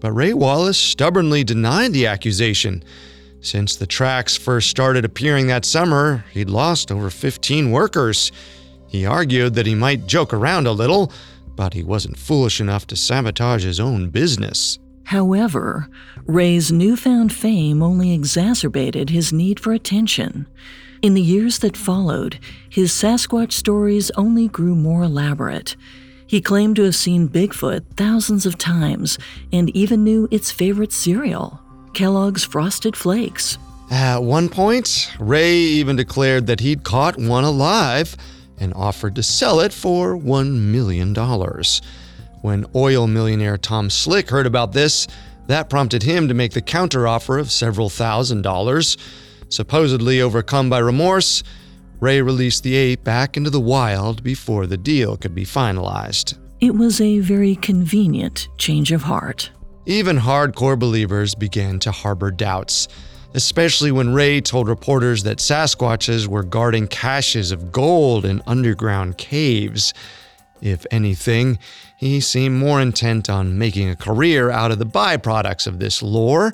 but 0.00 0.12
Ray 0.12 0.34
Wallace 0.34 0.78
stubbornly 0.78 1.44
denied 1.44 1.92
the 1.92 2.08
accusation. 2.08 2.82
Since 3.40 3.76
the 3.76 3.86
tracks 3.86 4.36
first 4.36 4.68
started 4.68 5.04
appearing 5.04 5.46
that 5.46 5.64
summer, 5.64 6.24
he'd 6.32 6.50
lost 6.50 6.90
over 6.90 7.08
15 7.08 7.70
workers. 7.70 8.32
He 8.92 9.06
argued 9.06 9.54
that 9.54 9.64
he 9.64 9.74
might 9.74 10.06
joke 10.06 10.34
around 10.34 10.66
a 10.66 10.72
little, 10.72 11.10
but 11.56 11.72
he 11.72 11.82
wasn't 11.82 12.18
foolish 12.18 12.60
enough 12.60 12.86
to 12.88 12.94
sabotage 12.94 13.64
his 13.64 13.80
own 13.80 14.10
business. 14.10 14.78
However, 15.04 15.88
Ray's 16.26 16.70
newfound 16.70 17.32
fame 17.32 17.82
only 17.82 18.12
exacerbated 18.12 19.08
his 19.08 19.32
need 19.32 19.58
for 19.58 19.72
attention. 19.72 20.46
In 21.00 21.14
the 21.14 21.22
years 21.22 21.60
that 21.60 21.74
followed, 21.74 22.38
his 22.68 22.92
Sasquatch 22.92 23.52
stories 23.52 24.10
only 24.10 24.46
grew 24.46 24.74
more 24.74 25.04
elaborate. 25.04 25.74
He 26.26 26.42
claimed 26.42 26.76
to 26.76 26.82
have 26.82 26.94
seen 26.94 27.30
Bigfoot 27.30 27.96
thousands 27.96 28.44
of 28.44 28.58
times 28.58 29.18
and 29.50 29.74
even 29.74 30.04
knew 30.04 30.28
its 30.30 30.50
favorite 30.50 30.92
cereal, 30.92 31.58
Kellogg's 31.94 32.44
Frosted 32.44 32.94
Flakes. 32.94 33.56
At 33.90 34.22
one 34.22 34.50
point, 34.50 35.10
Ray 35.18 35.54
even 35.54 35.96
declared 35.96 36.46
that 36.46 36.60
he'd 36.60 36.84
caught 36.84 37.18
one 37.18 37.44
alive 37.44 38.16
and 38.62 38.72
offered 38.74 39.16
to 39.16 39.22
sell 39.24 39.58
it 39.58 39.72
for 39.72 40.16
$1 40.16 40.52
million. 40.52 41.12
When 42.42 42.64
oil 42.76 43.06
millionaire 43.08 43.58
Tom 43.58 43.90
Slick 43.90 44.30
heard 44.30 44.46
about 44.46 44.72
this, 44.72 45.08
that 45.48 45.68
prompted 45.68 46.04
him 46.04 46.28
to 46.28 46.34
make 46.34 46.52
the 46.52 46.62
counteroffer 46.62 47.40
of 47.40 47.50
several 47.50 47.90
thousand 47.90 48.42
dollars. 48.42 48.96
Supposedly 49.48 50.20
overcome 50.20 50.70
by 50.70 50.78
remorse, 50.78 51.42
Ray 52.00 52.22
released 52.22 52.62
the 52.62 52.76
ape 52.76 53.04
back 53.04 53.36
into 53.36 53.50
the 53.50 53.60
wild 53.60 54.22
before 54.22 54.66
the 54.66 54.76
deal 54.76 55.16
could 55.16 55.34
be 55.34 55.44
finalized. 55.44 56.38
It 56.60 56.76
was 56.76 57.00
a 57.00 57.18
very 57.18 57.56
convenient 57.56 58.48
change 58.58 58.92
of 58.92 59.02
heart. 59.02 59.50
Even 59.86 60.18
hardcore 60.18 60.78
believers 60.78 61.34
began 61.34 61.80
to 61.80 61.90
harbor 61.90 62.30
doubts, 62.30 62.86
especially 63.34 63.90
when 63.92 64.14
Ray 64.14 64.40
told 64.40 64.68
reporters 64.68 65.22
that 65.22 65.38
Sasquatches 65.38 66.26
were 66.26 66.42
guarding 66.42 66.86
caches 66.86 67.52
of 67.52 67.72
gold 67.72 68.24
in 68.24 68.42
underground 68.46 69.18
caves. 69.18 69.94
If 70.60 70.86
anything, 70.90 71.58
he 71.96 72.20
seemed 72.20 72.58
more 72.58 72.80
intent 72.80 73.28
on 73.28 73.58
making 73.58 73.88
a 73.88 73.96
career 73.96 74.50
out 74.50 74.70
of 74.70 74.78
the 74.78 74.86
byproducts 74.86 75.66
of 75.66 75.78
this 75.78 76.02
lore. 76.02 76.52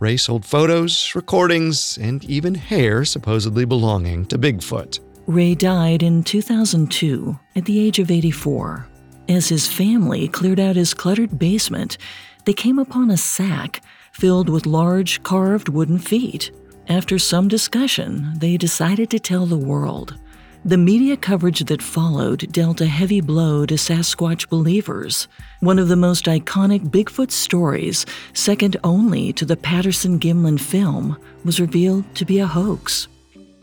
Ray 0.00 0.16
sold 0.16 0.44
photos, 0.44 1.14
recordings, 1.14 1.96
and 1.96 2.24
even 2.24 2.54
hair 2.54 3.04
supposedly 3.04 3.64
belonging 3.64 4.26
to 4.26 4.38
Bigfoot. 4.38 5.00
Ray 5.26 5.54
died 5.54 6.02
in 6.02 6.22
2002 6.22 7.38
at 7.56 7.64
the 7.64 7.80
age 7.80 7.98
of 7.98 8.10
84. 8.10 8.86
As 9.28 9.48
his 9.48 9.66
family 9.66 10.28
cleared 10.28 10.60
out 10.60 10.76
his 10.76 10.94
cluttered 10.94 11.38
basement, 11.38 11.98
they 12.44 12.52
came 12.52 12.78
upon 12.78 13.10
a 13.10 13.16
sack 13.16 13.82
filled 14.16 14.48
with 14.48 14.64
large 14.64 15.22
carved 15.22 15.68
wooden 15.68 15.98
feet. 15.98 16.50
After 16.88 17.18
some 17.18 17.48
discussion, 17.48 18.32
they 18.38 18.56
decided 18.56 19.10
to 19.10 19.18
tell 19.18 19.44
the 19.44 19.58
world. 19.58 20.18
The 20.64 20.78
media 20.78 21.18
coverage 21.18 21.60
that 21.66 21.82
followed 21.82 22.50
dealt 22.50 22.80
a 22.80 22.86
heavy 22.86 23.20
blow 23.20 23.66
to 23.66 23.74
Sasquatch 23.74 24.48
believers. 24.48 25.28
One 25.60 25.78
of 25.78 25.88
the 25.88 25.96
most 25.96 26.24
iconic 26.24 26.88
Bigfoot 26.88 27.30
stories, 27.30 28.06
second 28.32 28.78
only 28.82 29.34
to 29.34 29.44
the 29.44 29.56
Patterson 29.56 30.18
Gimlin 30.18 30.58
film, 30.58 31.18
was 31.44 31.60
revealed 31.60 32.04
to 32.14 32.24
be 32.24 32.38
a 32.38 32.46
hoax. 32.46 33.08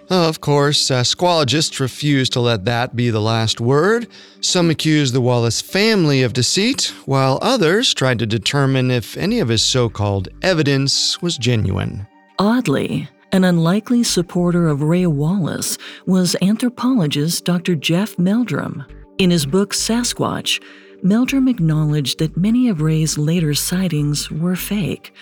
Of 0.09 0.41
course, 0.41 0.91
uh, 0.91 1.01
Sasquologists 1.01 1.79
refused 1.79 2.33
to 2.33 2.39
let 2.39 2.65
that 2.65 2.95
be 2.95 3.09
the 3.09 3.21
last 3.21 3.61
word. 3.61 4.07
Some 4.41 4.69
accused 4.69 5.13
the 5.13 5.21
Wallace 5.21 5.61
family 5.61 6.23
of 6.23 6.33
deceit, 6.33 6.93
while 7.05 7.39
others 7.41 7.93
tried 7.93 8.19
to 8.19 8.25
determine 8.25 8.91
if 8.91 9.15
any 9.15 9.39
of 9.39 9.47
his 9.47 9.63
so 9.63 9.89
called 9.89 10.27
evidence 10.41 11.21
was 11.21 11.37
genuine. 11.37 12.05
Oddly, 12.37 13.07
an 13.31 13.45
unlikely 13.45 14.03
supporter 14.03 14.67
of 14.67 14.83
Ray 14.83 15.07
Wallace 15.07 15.77
was 16.05 16.35
anthropologist 16.41 17.45
Dr. 17.45 17.75
Jeff 17.75 18.19
Meldrum. 18.19 18.83
In 19.17 19.31
his 19.31 19.45
book 19.45 19.73
Sasquatch, 19.73 20.61
Meldrum 21.01 21.47
acknowledged 21.47 22.19
that 22.19 22.37
many 22.37 22.69
of 22.69 22.81
Ray's 22.81 23.17
later 23.17 23.53
sightings 23.53 24.29
were 24.29 24.55
fake. 24.55 25.13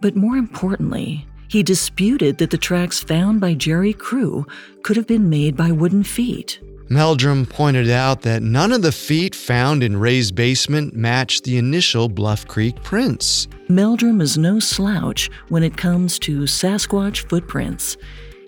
But 0.00 0.16
more 0.16 0.36
importantly, 0.36 1.26
he 1.48 1.62
disputed 1.62 2.38
that 2.38 2.50
the 2.50 2.58
tracks 2.58 3.00
found 3.00 3.40
by 3.40 3.54
Jerry 3.54 3.92
Crew 3.92 4.46
could 4.82 4.96
have 4.96 5.06
been 5.06 5.28
made 5.30 5.56
by 5.56 5.70
wooden 5.70 6.02
feet. 6.02 6.60
Meldrum 6.88 7.46
pointed 7.46 7.90
out 7.90 8.22
that 8.22 8.42
none 8.42 8.70
of 8.70 8.82
the 8.82 8.92
feet 8.92 9.34
found 9.34 9.82
in 9.82 9.96
Ray's 9.96 10.30
basement 10.30 10.94
matched 10.94 11.42
the 11.42 11.58
initial 11.58 12.08
Bluff 12.08 12.46
Creek 12.46 12.80
prints. 12.84 13.48
Meldrum 13.68 14.20
is 14.20 14.38
no 14.38 14.60
slouch 14.60 15.28
when 15.48 15.64
it 15.64 15.76
comes 15.76 16.18
to 16.20 16.42
Sasquatch 16.42 17.28
footprints. 17.28 17.96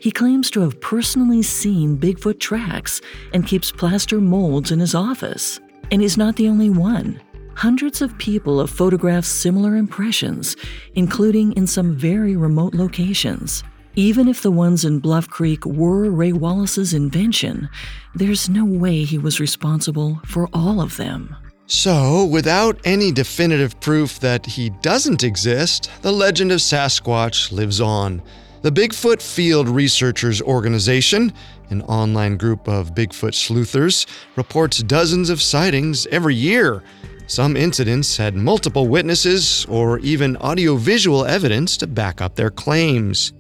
He 0.01 0.13
claims 0.13 0.51
to 0.53 0.61
have 0.61 0.81
personally 0.81 1.43
seen 1.43 1.99
Bigfoot 1.99 2.39
tracks 2.39 3.01
and 3.35 3.45
keeps 3.45 3.73
plaster 3.73 4.21
molds 4.21 4.71
in 4.71 4.79
his 4.79 4.95
office. 4.95 5.59
And 5.91 6.01
he's 6.01 6.17
not 6.17 6.37
the 6.37 6.49
only 6.49 6.71
one. 6.71 7.21
Hundreds 7.59 8.01
of 8.01 8.17
people 8.19 8.61
have 8.61 8.71
photographed 8.71 9.27
similar 9.27 9.75
impressions, 9.75 10.55
including 10.95 11.53
in 11.55 11.67
some 11.67 11.97
very 11.97 12.37
remote 12.37 12.73
locations. 12.73 13.65
Even 13.97 14.29
if 14.29 14.43
the 14.43 14.51
ones 14.53 14.85
in 14.85 15.01
Bluff 15.01 15.29
Creek 15.29 15.67
were 15.67 16.09
Ray 16.09 16.33
Wallace's 16.33 16.95
invention, 16.95 17.69
there's 18.15 18.49
no 18.49 18.65
way 18.65 19.03
he 19.03 19.19
was 19.19 19.41
responsible 19.41 20.21
for 20.25 20.49
all 20.53 20.81
of 20.81 20.97
them. 20.99 21.35
So, 21.67 22.27
without 22.27 22.81
any 22.85 23.11
definitive 23.11 23.81
proof 23.81 24.21
that 24.21 24.47
he 24.47 24.71
doesn't 24.71 25.25
exist, 25.25 25.91
the 26.03 26.13
legend 26.13 26.53
of 26.53 26.61
Sasquatch 26.61 27.51
lives 27.51 27.81
on. 27.81 28.23
The 28.63 28.71
Bigfoot 28.71 29.21
Field 29.21 29.69
Researchers 29.69 30.41
Organization, 30.41 31.33
an 31.71 31.83
online 31.83 32.37
group 32.37 32.69
of 32.69 32.95
Bigfoot 32.95 33.35
sleuthers, 33.35 34.07
reports 34.37 34.79
dozens 34.79 35.29
of 35.29 35.43
sightings 35.43 36.07
every 36.13 36.37
year. 36.37 36.85
Some 37.29 37.59
incidents 37.59 38.17
had 38.17 38.35
multiple 38.35 38.89
witnesses 38.89 39.67
or 39.69 39.99
even 39.99 40.39
audiovisual 40.39 41.27
evidence 41.27 41.77
to 41.77 41.87
back 41.87 42.23
up 42.23 42.37
their 42.37 42.49
claims. 42.49 43.35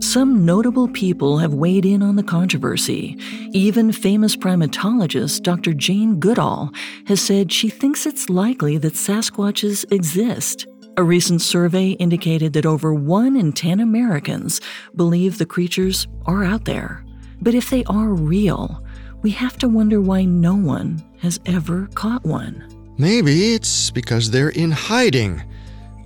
Some 0.00 0.46
notable 0.46 0.86
people 0.86 1.38
have 1.38 1.52
weighed 1.52 1.84
in 1.84 2.04
on 2.04 2.14
the 2.14 2.22
controversy. 2.22 3.18
Even 3.50 3.90
famous 3.90 4.36
primatologist 4.36 5.42
Dr. 5.42 5.74
Jane 5.74 6.20
Goodall 6.20 6.70
has 7.08 7.20
said 7.20 7.50
she 7.50 7.68
thinks 7.68 8.06
it's 8.06 8.30
likely 8.30 8.78
that 8.78 8.94
Sasquatches 8.94 9.84
exist. 9.90 10.68
A 10.96 11.02
recent 11.02 11.42
survey 11.42 11.90
indicated 11.90 12.52
that 12.52 12.64
over 12.64 12.94
1 12.94 13.34
in 13.36 13.52
10 13.52 13.80
Americans 13.80 14.60
believe 14.94 15.38
the 15.38 15.46
creatures 15.46 16.06
are 16.26 16.44
out 16.44 16.64
there. 16.64 17.04
But 17.42 17.54
if 17.54 17.70
they 17.70 17.82
are 17.86 18.10
real, 18.10 18.84
we 19.22 19.32
have 19.32 19.58
to 19.58 19.68
wonder 19.68 20.00
why 20.00 20.24
no 20.24 20.54
one 20.54 21.04
has 21.18 21.40
ever 21.44 21.88
caught 21.94 22.24
one. 22.24 22.75
Maybe 22.98 23.52
it's 23.52 23.90
because 23.90 24.30
they're 24.30 24.48
in 24.48 24.70
hiding. 24.70 25.42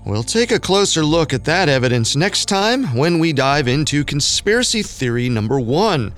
We'll 0.05 0.24
take 0.24 0.51
a 0.51 0.59
closer 0.59 1.05
look 1.05 1.32
at 1.32 1.45
that 1.45 1.68
evidence 1.68 2.16
next 2.16 2.47
time 2.47 2.97
when 2.97 3.18
we 3.20 3.32
dive 3.32 3.68
into 3.68 4.05
conspiracy 4.05 4.82
theory 4.82 5.28
number 5.28 5.61
one. 5.61 6.12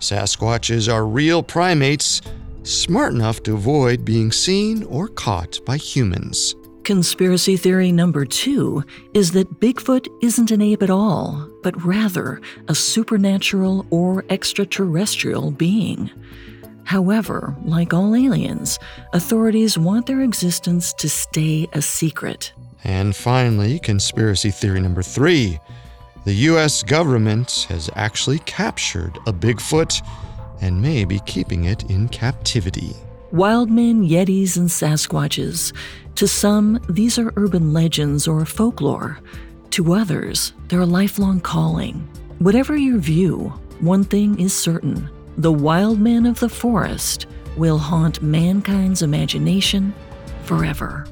Sasquatches 0.00 0.92
are 0.92 1.06
real 1.06 1.42
primates, 1.42 2.20
smart 2.64 3.12
enough 3.12 3.44
to 3.44 3.54
avoid 3.54 4.04
being 4.04 4.32
seen 4.32 4.82
or 4.84 5.06
caught 5.06 5.60
by 5.64 5.76
humans. 5.76 6.56
Conspiracy 6.82 7.56
theory 7.56 7.92
number 7.92 8.24
two 8.24 8.82
is 9.14 9.30
that 9.32 9.60
Bigfoot 9.60 10.08
isn't 10.20 10.50
an 10.50 10.60
ape 10.60 10.82
at 10.82 10.90
all, 10.90 11.48
but 11.62 11.80
rather 11.84 12.40
a 12.66 12.74
supernatural 12.74 13.86
or 13.90 14.24
extraterrestrial 14.30 15.52
being. 15.52 16.10
However, 16.84 17.56
like 17.64 17.94
all 17.94 18.14
aliens, 18.14 18.78
authorities 19.12 19.78
want 19.78 20.06
their 20.06 20.20
existence 20.20 20.92
to 20.94 21.08
stay 21.08 21.68
a 21.72 21.82
secret. 21.82 22.52
And 22.84 23.14
finally, 23.14 23.78
conspiracy 23.78 24.50
theory 24.50 24.80
number 24.80 25.02
three 25.02 25.58
the 26.24 26.34
US 26.50 26.84
government 26.84 27.66
has 27.68 27.90
actually 27.96 28.38
captured 28.40 29.18
a 29.26 29.32
Bigfoot 29.32 30.06
and 30.60 30.80
may 30.80 31.04
be 31.04 31.18
keeping 31.26 31.64
it 31.64 31.90
in 31.90 32.08
captivity. 32.08 32.94
Wildmen, 33.32 34.08
Yetis, 34.08 34.56
and 34.56 34.68
Sasquatches. 34.68 35.74
To 36.14 36.28
some, 36.28 36.78
these 36.88 37.18
are 37.18 37.32
urban 37.36 37.72
legends 37.72 38.28
or 38.28 38.44
folklore. 38.44 39.18
To 39.70 39.94
others, 39.94 40.52
they're 40.68 40.80
a 40.80 40.86
lifelong 40.86 41.40
calling. 41.40 42.08
Whatever 42.38 42.76
your 42.76 42.98
view, 42.98 43.52
one 43.80 44.04
thing 44.04 44.38
is 44.38 44.54
certain 44.56 45.10
the 45.36 45.52
wild 45.52 45.98
men 45.98 46.26
of 46.26 46.40
the 46.40 46.48
forest 46.48 47.26
will 47.56 47.78
haunt 47.78 48.22
mankind's 48.22 49.02
imagination 49.02 49.94
forever. 50.44 51.06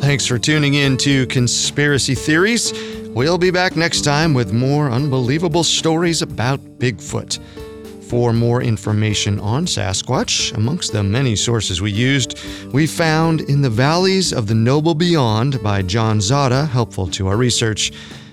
Thanks 0.00 0.26
for 0.26 0.38
tuning 0.38 0.74
in 0.74 0.96
to 0.98 1.26
Conspiracy 1.28 2.14
Theories. 2.14 2.72
We'll 3.08 3.38
be 3.38 3.50
back 3.50 3.74
next 3.74 4.02
time 4.02 4.34
with 4.34 4.52
more 4.52 4.90
unbelievable 4.90 5.64
stories 5.64 6.20
about 6.20 6.60
Bigfoot. 6.78 7.38
For 8.08 8.32
more 8.32 8.62
information 8.62 9.40
on 9.40 9.66
Sasquatch, 9.66 10.54
amongst 10.54 10.92
the 10.92 11.02
many 11.02 11.34
sources 11.34 11.80
we 11.80 11.90
used, 11.90 12.38
we 12.72 12.86
found 12.86 13.40
In 13.42 13.62
the 13.62 13.70
Valleys 13.70 14.32
of 14.32 14.46
the 14.46 14.54
Noble 14.54 14.94
Beyond 14.94 15.62
by 15.62 15.82
John 15.82 16.20
Zada, 16.20 16.66
helpful 16.66 17.06
to 17.08 17.28
our 17.28 17.36
research. 17.36 17.92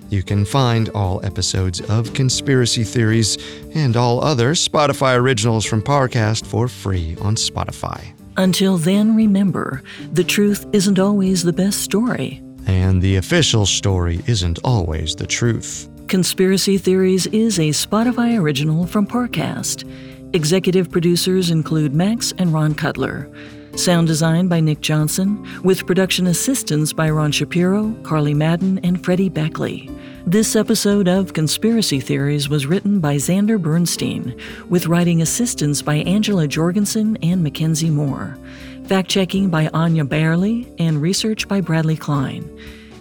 You 0.09 0.23
can 0.23 0.43
find 0.43 0.89
all 0.89 1.25
episodes 1.25 1.79
of 1.89 2.13
Conspiracy 2.13 2.83
Theories 2.83 3.37
and 3.73 3.95
all 3.95 4.21
other 4.21 4.51
Spotify 4.51 5.15
originals 5.17 5.65
from 5.65 5.81
Parcast 5.81 6.45
for 6.45 6.67
free 6.67 7.15
on 7.21 7.35
Spotify. 7.35 8.13
Until 8.35 8.77
then, 8.77 9.15
remember 9.15 9.83
the 10.11 10.23
truth 10.23 10.65
isn't 10.73 10.99
always 10.99 11.43
the 11.43 11.53
best 11.53 11.81
story. 11.81 12.43
And 12.67 13.01
the 13.01 13.15
official 13.15 13.65
story 13.65 14.21
isn't 14.27 14.59
always 14.63 15.15
the 15.15 15.27
truth. 15.27 15.90
Conspiracy 16.11 16.77
Theories 16.77 17.25
is 17.27 17.57
a 17.57 17.69
Spotify 17.69 18.37
original 18.37 18.85
from 18.85 19.07
Parcast. 19.07 19.89
Executive 20.35 20.91
producers 20.91 21.51
include 21.51 21.95
Max 21.95 22.33
and 22.37 22.51
Ron 22.51 22.75
Cutler. 22.75 23.31
Sound 23.77 24.07
design 24.07 24.49
by 24.49 24.59
Nick 24.59 24.81
Johnson, 24.81 25.47
with 25.63 25.87
production 25.87 26.27
assistance 26.27 26.91
by 26.91 27.09
Ron 27.09 27.31
Shapiro, 27.31 27.95
Carly 28.03 28.33
Madden, 28.33 28.77
and 28.79 29.01
Freddie 29.01 29.29
Beckley. 29.29 29.89
This 30.25 30.57
episode 30.57 31.07
of 31.07 31.31
Conspiracy 31.31 32.01
Theories 32.01 32.49
was 32.49 32.67
written 32.67 32.99
by 32.99 33.15
Xander 33.15 33.57
Bernstein, 33.57 34.37
with 34.67 34.87
writing 34.87 35.21
assistance 35.21 35.81
by 35.81 35.95
Angela 35.95 36.45
Jorgensen 36.45 37.17
and 37.23 37.41
Mackenzie 37.41 37.89
Moore, 37.89 38.37
fact 38.83 39.09
checking 39.09 39.49
by 39.49 39.69
Anya 39.73 40.03
Barley, 40.03 40.69
and 40.77 41.01
research 41.01 41.47
by 41.47 41.61
Bradley 41.61 41.95
Klein. 41.95 42.49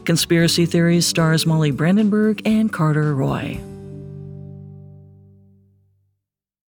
Conspiracy 0.05 0.66
Theories 0.66 1.07
stars 1.07 1.46
Molly 1.46 1.70
Brandenburg 1.70 2.42
and 2.46 2.72
Carter 2.72 3.14
Roy. 3.14 3.61